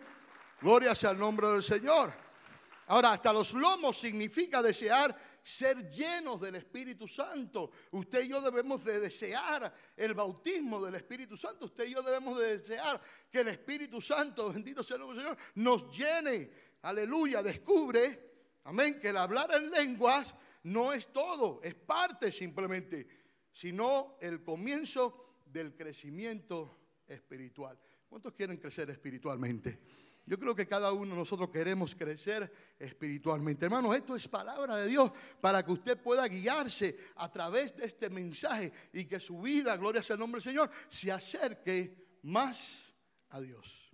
[0.61, 2.13] Gloria sea el nombre del Señor.
[2.87, 5.15] Ahora, hasta los lomos significa desear
[5.45, 7.69] ser llenos del Espíritu Santo.
[7.91, 11.67] Usted y yo debemos de desear el bautismo del Espíritu Santo.
[11.67, 15.27] Usted y yo debemos de desear que el Espíritu Santo, bendito sea el nombre del
[15.27, 16.49] Señor, nos llene.
[16.81, 18.31] Aleluya, descubre,
[18.63, 20.33] amén, que el hablar en lenguas
[20.63, 23.07] no es todo, es parte simplemente,
[23.51, 27.77] sino el comienzo del crecimiento espiritual.
[28.09, 29.79] ¿Cuántos quieren crecer espiritualmente?
[30.27, 33.65] Yo creo que cada uno de nosotros queremos crecer espiritualmente.
[33.65, 38.09] Hermanos, esto es palabra de Dios para que usted pueda guiarse a través de este
[38.09, 42.81] mensaje y que su vida, gloria sea el nombre del Señor, se acerque más
[43.29, 43.91] a Dios.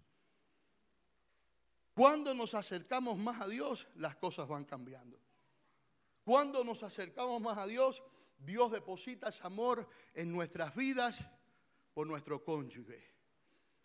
[1.94, 5.20] Cuando nos acercamos más a Dios, las cosas van cambiando.
[6.24, 8.02] Cuando nos acercamos más a Dios,
[8.38, 11.20] Dios deposita ese amor en nuestras vidas
[11.94, 13.11] por nuestro cónyuge.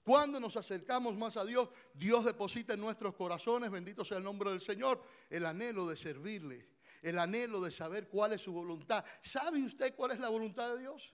[0.06, 4.50] Cuando nos acercamos más a Dios, Dios deposita en nuestros corazones, bendito sea el nombre
[4.50, 6.68] del Señor, el anhelo de servirle,
[7.02, 9.04] el anhelo de saber cuál es su voluntad.
[9.20, 11.12] ¿Sabe usted cuál es la voluntad de Dios?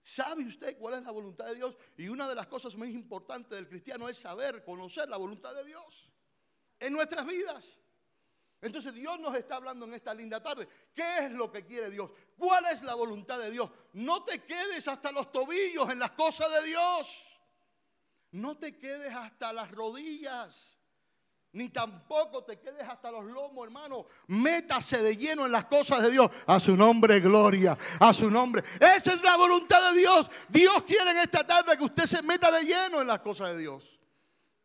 [0.00, 1.76] ¿Sabe usted cuál es la voluntad de Dios?
[1.98, 5.66] Y una de las cosas más importantes del cristiano es saber, conocer la voluntad de
[5.66, 6.10] Dios
[6.80, 7.62] en nuestras vidas.
[8.62, 10.66] Entonces Dios nos está hablando en esta linda tarde.
[10.94, 12.10] ¿Qué es lo que quiere Dios?
[12.38, 13.70] ¿Cuál es la voluntad de Dios?
[13.92, 17.27] No te quedes hasta los tobillos en las cosas de Dios.
[18.32, 20.76] No te quedes hasta las rodillas.
[21.52, 24.06] Ni tampoco te quedes hasta los lomos, hermano.
[24.26, 26.30] Métase de lleno en las cosas de Dios.
[26.46, 27.76] A su nombre, gloria.
[27.98, 28.62] A su nombre.
[28.78, 30.30] Esa es la voluntad de Dios.
[30.48, 33.58] Dios quiere en esta tarde que usted se meta de lleno en las cosas de
[33.60, 33.98] Dios.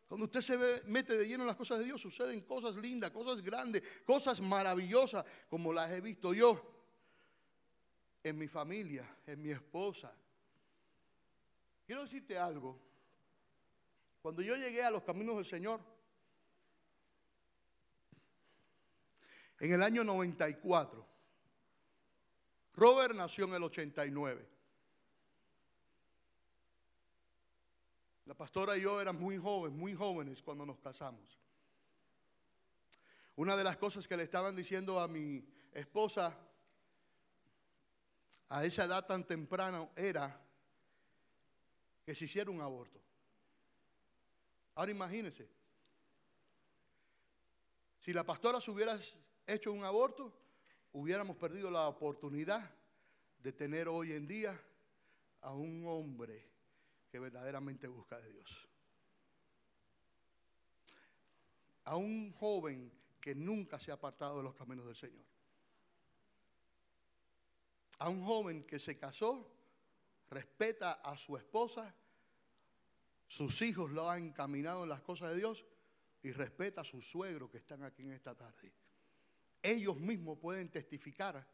[0.06, 3.40] Cuando usted se mete de lleno en las cosas de Dios, suceden cosas lindas, cosas
[3.40, 6.62] grandes, cosas maravillosas, como las he visto yo
[8.22, 10.14] en mi familia, en mi esposa.
[11.86, 12.93] Quiero decirte algo.
[14.24, 15.82] Cuando yo llegué a los caminos del Señor,
[19.60, 21.06] en el año 94,
[22.72, 24.48] Robert nació en el 89.
[28.24, 31.38] La pastora y yo éramos muy jóvenes, muy jóvenes cuando nos casamos.
[33.36, 36.34] Una de las cosas que le estaban diciendo a mi esposa
[38.48, 40.40] a esa edad tan temprana era
[42.06, 43.03] que se hiciera un aborto.
[44.74, 45.48] Ahora imagínense,
[47.98, 48.98] si la pastora se hubiera
[49.46, 50.32] hecho un aborto,
[50.92, 52.70] hubiéramos perdido la oportunidad
[53.38, 54.60] de tener hoy en día
[55.42, 56.50] a un hombre
[57.10, 58.68] que verdaderamente busca de Dios.
[61.84, 65.24] A un joven que nunca se ha apartado de los caminos del Señor.
[67.98, 69.50] A un joven que se casó,
[70.30, 71.94] respeta a su esposa
[73.26, 75.64] sus hijos lo han encaminado en las cosas de Dios
[76.22, 78.72] y respeta a sus suegros que están aquí en esta tarde.
[79.62, 81.46] Ellos mismos pueden testificar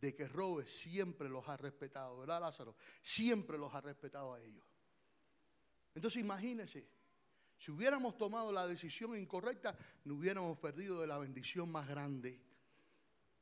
[0.00, 2.76] de que Robe siempre los ha respetado, ¿verdad Lázaro?
[3.02, 4.66] Siempre los ha respetado a ellos.
[5.94, 6.88] Entonces imagínense,
[7.56, 12.42] si hubiéramos tomado la decisión incorrecta, no hubiéramos perdido de la bendición más grande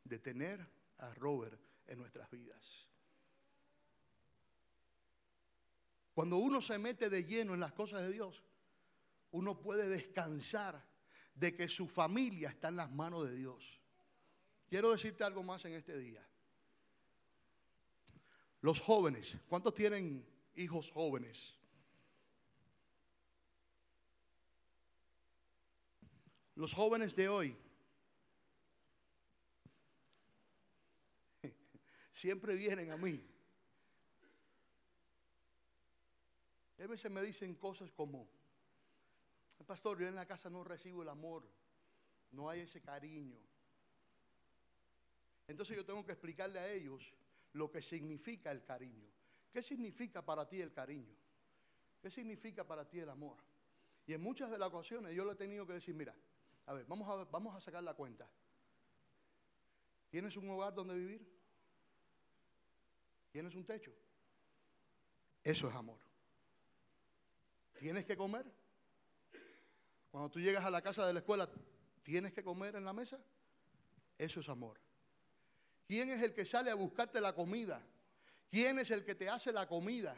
[0.04, 0.64] de tener
[0.98, 2.88] a Robert en nuestras vidas.
[6.14, 8.44] Cuando uno se mete de lleno en las cosas de Dios,
[9.32, 10.80] uno puede descansar
[11.34, 13.80] de que su familia está en las manos de Dios.
[14.68, 16.24] Quiero decirte algo más en este día.
[18.60, 21.58] Los jóvenes, ¿cuántos tienen hijos jóvenes?
[26.54, 27.56] Los jóvenes de hoy
[32.12, 33.33] siempre vienen a mí.
[36.78, 38.28] A veces me dicen cosas como,
[39.66, 41.48] pastor, yo en la casa no recibo el amor,
[42.32, 43.38] no hay ese cariño.
[45.46, 47.14] Entonces yo tengo que explicarle a ellos
[47.52, 49.08] lo que significa el cariño.
[49.52, 51.14] ¿Qué significa para ti el cariño?
[52.02, 53.36] ¿Qué significa para ti el amor?
[54.06, 56.14] Y en muchas de las ocasiones yo le he tenido que decir, mira,
[56.66, 58.28] a ver, vamos a, vamos a sacar la cuenta.
[60.10, 61.26] ¿Tienes un hogar donde vivir?
[63.32, 63.92] ¿Tienes un techo?
[65.42, 66.03] Eso es amor.
[67.78, 68.44] ¿Tienes que comer?
[70.10, 71.48] Cuando tú llegas a la casa de la escuela,
[72.02, 73.18] ¿tienes que comer en la mesa?
[74.16, 74.78] Eso es amor.
[75.86, 77.84] ¿Quién es el que sale a buscarte la comida?
[78.50, 80.16] ¿Quién es el que te hace la comida?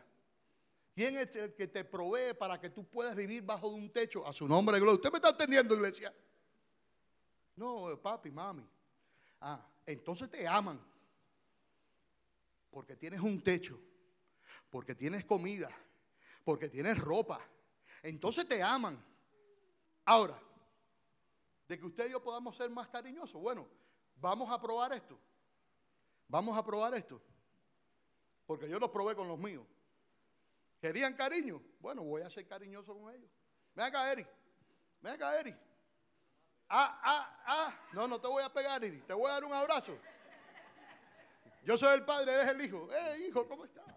[0.95, 4.27] ¿Quién es el que te provee para que tú puedas vivir bajo un techo?
[4.27, 4.95] A su nombre, gloria.
[4.95, 6.15] ¿Usted me está entendiendo, iglesia?
[7.57, 8.67] No, papi, mami.
[9.41, 10.81] Ah, entonces te aman.
[12.71, 13.81] Porque tienes un techo.
[14.71, 15.71] Porque tienes comida.
[16.47, 17.41] Porque tienes ropa.
[18.05, 19.05] Entonces te aman.
[20.05, 20.41] Ahora,
[21.67, 23.43] de que usted y yo podamos ser más cariñosos.
[23.43, 23.67] Bueno,
[24.15, 25.19] vamos a probar esto.
[26.29, 27.21] Vamos a probar esto.
[28.47, 29.67] Porque yo lo probé con los míos.
[30.81, 31.61] ¿Querían cariño?
[31.81, 33.29] Bueno, voy a ser cariñoso con ellos.
[33.75, 34.25] Ven acá, Eri.
[35.01, 35.53] Ven acá, Eri.
[36.69, 37.81] Ah, ah, ah.
[37.93, 39.01] No, no te voy a pegar, Eri.
[39.01, 39.99] Te voy a dar un abrazo.
[41.65, 42.89] Yo soy el padre, eres el hijo.
[42.93, 43.96] Eh, hijo, ¿cómo estás?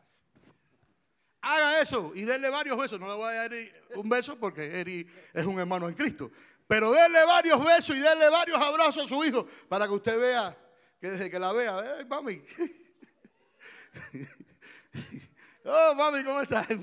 [1.42, 3.00] Haga eso y denle varios besos.
[3.00, 3.52] No le voy a dar
[3.96, 6.32] un beso porque Eri es un hermano en Cristo.
[6.68, 10.58] Pero denle varios besos y denle varios abrazos a su hijo para que usted vea
[11.00, 12.44] que desde que la vea, mami.
[15.64, 16.68] oh, mami, ¿cómo estás?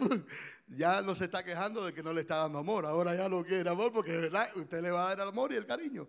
[0.69, 2.87] Ya no se está quejando de que no le está dando amor.
[2.87, 4.51] Ahora ya no quiere amor porque ¿verdad?
[4.57, 6.09] usted le va a dar el amor y el cariño.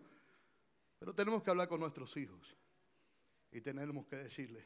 [0.98, 2.58] Pero tenemos que hablar con nuestros hijos
[3.52, 4.66] y tenemos que decirle,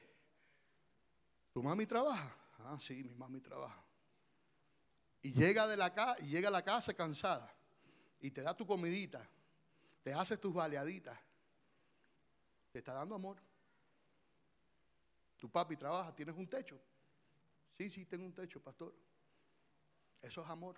[1.52, 2.41] ¿tu mami trabaja?
[2.66, 3.84] Ah, sí, mi mami trabaja.
[5.22, 7.54] Y llega, de la y llega a la casa cansada
[8.20, 9.28] y te da tu comidita,
[10.04, 11.18] te hace tus baleaditas,
[12.72, 13.38] te está dando amor.
[15.38, 16.80] Tu papi trabaja, tienes un techo.
[17.78, 18.96] Sí, sí, tengo un techo, pastor.
[20.22, 20.78] Eso es amor.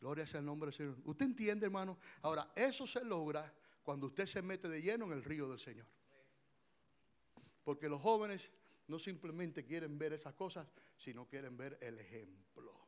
[0.00, 0.96] Gloria sea el nombre del Señor.
[1.04, 1.98] ¿Usted entiende, hermano?
[2.22, 3.52] Ahora, eso se logra
[3.82, 5.86] cuando usted se mete de lleno en el río del Señor.
[7.64, 8.50] Porque los jóvenes
[8.92, 10.68] no simplemente quieren ver esas cosas,
[10.98, 12.78] sino quieren ver el ejemplo.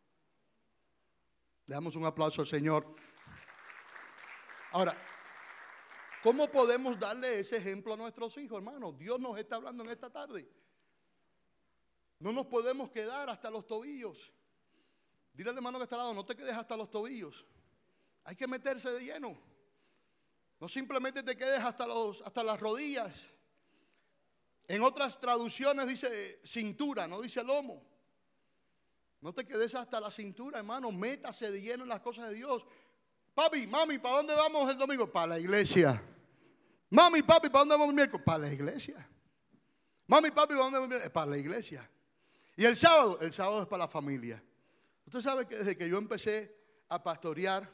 [1.65, 2.95] Le damos un aplauso al Señor.
[4.73, 4.95] Ahora,
[6.23, 8.93] ¿cómo podemos darle ese ejemplo a nuestros hijos, hermano?
[8.93, 10.47] Dios nos está hablando en esta tarde.
[12.19, 14.31] No nos podemos quedar hasta los tobillos.
[15.33, 17.47] Dile al hermano que está al lado, no te quedes hasta los tobillos.
[18.25, 19.39] Hay que meterse de lleno.
[20.61, 23.34] No simplemente te quedes hasta, los, hasta las rodillas.
[24.67, 27.83] En otras traducciones dice cintura, no dice lomo.
[29.21, 30.93] No te quedes hasta la cintura, hermano.
[30.93, 32.65] Métase de lleno en las cosas de Dios.
[33.35, 35.11] Papi, mami, ¿para dónde vamos el domingo?
[35.11, 36.03] Para la iglesia.
[36.91, 38.25] Mami, papi, ¿para dónde vamos el miércoles?
[38.25, 39.09] Para la iglesia.
[40.07, 41.91] Mami, papi, ¿para dónde vamos el Para la iglesia.
[42.57, 44.43] Y el sábado, el sábado es para la familia.
[45.07, 46.57] Usted sabe que desde que yo empecé
[46.89, 47.71] a pastorear,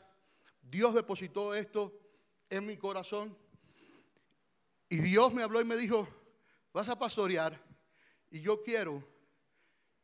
[0.62, 1.93] Dios depositó esto
[2.49, 3.36] en mi corazón.
[4.88, 6.09] Y Dios me habló y me dijo,
[6.72, 7.60] vas a pastorear
[8.30, 9.02] y yo quiero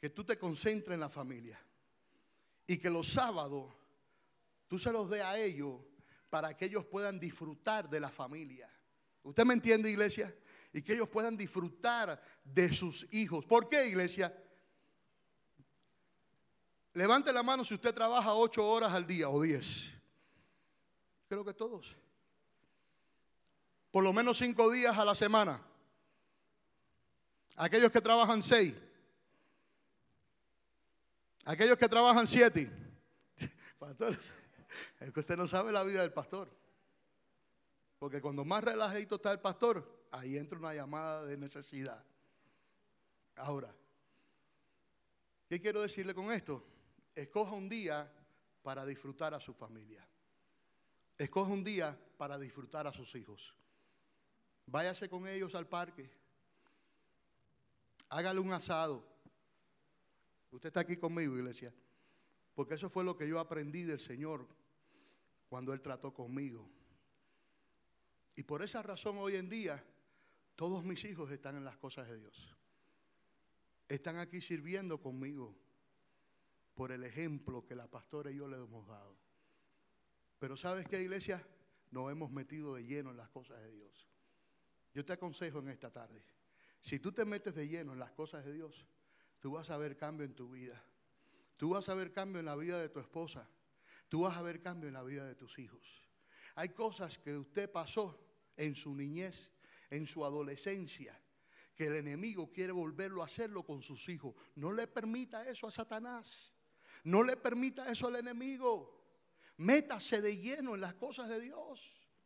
[0.00, 1.60] que tú te concentres en la familia
[2.66, 3.72] y que los sábados
[4.66, 5.80] tú se los dé a ellos
[6.28, 8.70] para que ellos puedan disfrutar de la familia.
[9.22, 10.34] ¿Usted me entiende, iglesia?
[10.72, 13.46] Y que ellos puedan disfrutar de sus hijos.
[13.46, 14.36] ¿Por qué, iglesia?
[16.92, 19.90] Levante la mano si usted trabaja ocho horas al día o diez.
[21.28, 21.96] Creo que todos.
[23.90, 25.60] Por lo menos cinco días a la semana.
[27.56, 28.74] Aquellos que trabajan seis.
[31.44, 32.70] Aquellos que trabajan siete.
[33.78, 34.18] Pastor,
[35.00, 36.50] es que usted no sabe la vida del pastor.
[37.98, 42.04] Porque cuando más relajadito está el pastor, ahí entra una llamada de necesidad.
[43.36, 43.74] Ahora,
[45.48, 46.62] ¿qué quiero decirle con esto?
[47.14, 48.10] Escoja un día
[48.62, 50.06] para disfrutar a su familia.
[51.16, 53.54] Escoja un día para disfrutar a sus hijos.
[54.66, 56.10] Váyase con ellos al parque.
[58.08, 59.06] Hágale un asado.
[60.50, 61.74] Usted está aquí conmigo, iglesia.
[62.54, 64.46] Porque eso fue lo que yo aprendí del Señor
[65.48, 66.68] cuando Él trató conmigo.
[68.34, 69.84] Y por esa razón hoy en día
[70.54, 72.56] todos mis hijos están en las cosas de Dios.
[73.88, 75.54] Están aquí sirviendo conmigo
[76.74, 79.16] por el ejemplo que la pastora y yo le hemos dado.
[80.38, 81.46] Pero ¿sabes qué, iglesia?
[81.90, 84.08] Nos hemos metido de lleno en las cosas de Dios.
[84.92, 86.22] Yo te aconsejo en esta tarde,
[86.86, 88.86] si tú te metes de lleno en las cosas de Dios,
[89.40, 90.80] tú vas a ver cambio en tu vida.
[91.56, 93.50] Tú vas a ver cambio en la vida de tu esposa.
[94.08, 95.82] Tú vas a ver cambio en la vida de tus hijos.
[96.54, 98.16] Hay cosas que usted pasó
[98.56, 99.50] en su niñez,
[99.90, 101.20] en su adolescencia,
[101.74, 104.36] que el enemigo quiere volverlo a hacerlo con sus hijos.
[104.54, 106.52] No le permita eso a Satanás.
[107.02, 109.02] No le permita eso al enemigo.
[109.56, 111.80] Métase de lleno en las cosas de Dios.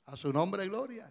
[0.05, 1.11] A su nombre, gloria.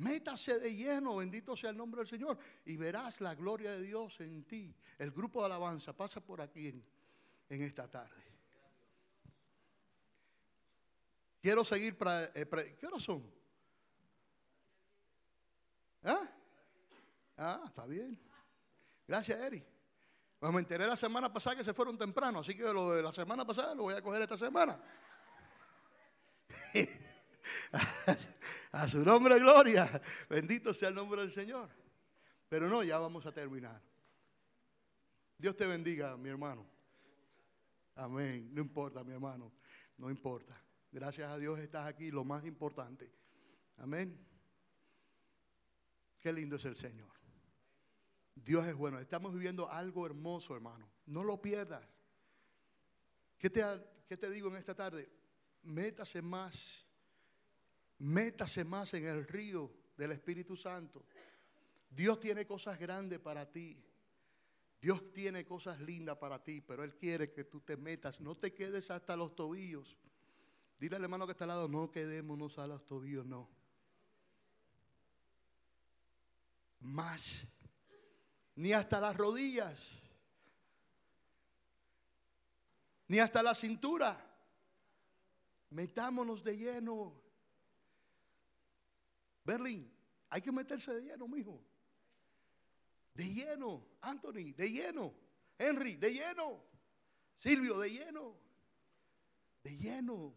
[0.00, 4.18] Métase de lleno, bendito sea el nombre del Señor, y verás la gloria de Dios
[4.20, 4.74] en ti.
[4.98, 6.82] El grupo de alabanza pasa por aquí en,
[7.50, 8.30] en esta tarde.
[11.42, 11.96] Quiero seguir.
[11.98, 13.30] Para, eh, ¿Qué horas son?
[16.02, 16.28] ¿Ah?
[17.36, 18.18] ah, está bien.
[19.06, 19.62] Gracias, Eri.
[20.38, 23.12] Pues me enteré la semana pasada que se fueron temprano, así que lo de la
[23.12, 24.80] semana pasada lo voy a coger esta semana.
[28.72, 30.00] a su nombre, gloria.
[30.28, 31.68] Bendito sea el nombre del Señor.
[32.48, 33.80] Pero no, ya vamos a terminar.
[35.38, 36.66] Dios te bendiga, mi hermano.
[37.94, 38.50] Amén.
[38.52, 39.52] No importa, mi hermano.
[39.96, 40.60] No importa.
[40.92, 43.12] Gracias a Dios estás aquí, lo más importante.
[43.78, 44.18] Amén.
[46.18, 47.10] Qué lindo es el Señor.
[48.34, 48.98] Dios es bueno.
[48.98, 50.90] Estamos viviendo algo hermoso, hermano.
[51.06, 51.86] No lo pierdas.
[53.38, 53.62] ¿Qué te,
[54.06, 55.08] qué te digo en esta tarde?
[55.62, 56.86] Métase más.
[58.00, 61.04] Métase más en el río del Espíritu Santo.
[61.90, 63.76] Dios tiene cosas grandes para ti.
[64.80, 68.20] Dios tiene cosas lindas para ti, pero Él quiere que tú te metas.
[68.20, 69.98] No te quedes hasta los tobillos.
[70.78, 73.50] Dile al hermano que está al lado, no quedémonos a los tobillos, no.
[76.80, 77.42] Más.
[78.56, 79.78] Ni hasta las rodillas.
[83.08, 84.26] Ni hasta la cintura.
[85.68, 87.29] Metámonos de lleno.
[89.50, 89.92] Berlín,
[90.28, 91.60] hay que meterse de lleno, mijo.
[93.14, 93.84] De lleno.
[94.00, 95.12] Anthony, de lleno.
[95.58, 96.62] Henry, de lleno.
[97.36, 98.36] Silvio, de lleno.
[99.64, 100.32] De lleno.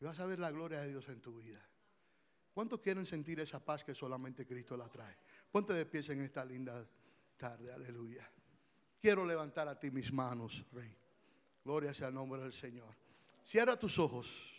[0.00, 1.60] Y vas a ver la gloria de Dios en tu vida.
[2.54, 5.16] ¿Cuántos quieren sentir esa paz que solamente Cristo la trae?
[5.50, 6.88] Ponte de pie en esta linda
[7.36, 8.30] tarde, aleluya.
[9.00, 10.96] Quiero levantar a ti mis manos, Rey.
[11.64, 12.94] Gloria sea el nombre del Señor.
[13.44, 14.55] Cierra tus ojos.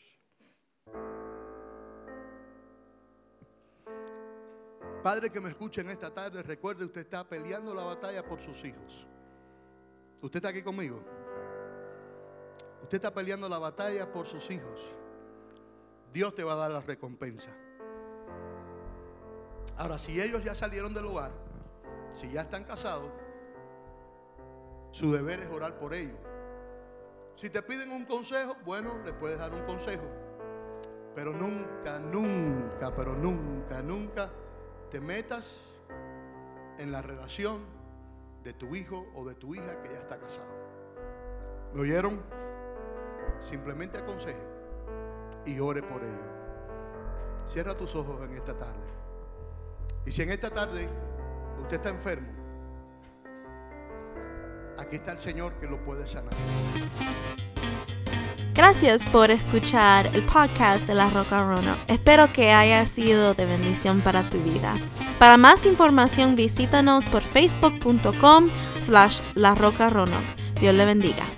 [5.03, 8.63] Padre que me escuche en esta tarde, recuerde, usted está peleando la batalla por sus
[8.65, 9.07] hijos.
[10.21, 11.01] ¿Usted está aquí conmigo?
[12.83, 14.79] Usted está peleando la batalla por sus hijos.
[16.11, 17.51] Dios te va a dar la recompensa.
[19.77, 21.31] Ahora, si ellos ya salieron del hogar,
[22.11, 23.11] si ya están casados,
[24.91, 26.17] su deber es orar por ellos.
[27.35, 30.05] Si te piden un consejo, bueno, les puedes dar un consejo.
[31.13, 34.31] Pero nunca, nunca, pero nunca, nunca
[34.89, 35.73] te metas
[36.77, 37.61] en la relación
[38.43, 40.47] de tu hijo o de tu hija que ya está casado.
[41.73, 42.21] ¿Me oyeron?
[43.41, 44.39] Simplemente aconseje
[45.45, 46.37] y ore por ello.
[47.45, 48.87] Cierra tus ojos en esta tarde.
[50.05, 50.87] Y si en esta tarde
[51.59, 52.31] usted está enfermo,
[54.77, 56.33] aquí está el Señor que lo puede sanar.
[58.57, 61.75] Gracias por escuchar el podcast de La Roca Rono.
[61.87, 64.73] Espero que haya sido de bendición para tu vida.
[65.19, 68.49] Para más información visítanos por facebook.com
[68.83, 69.91] slash La Roca.
[70.59, 71.36] Dios le bendiga.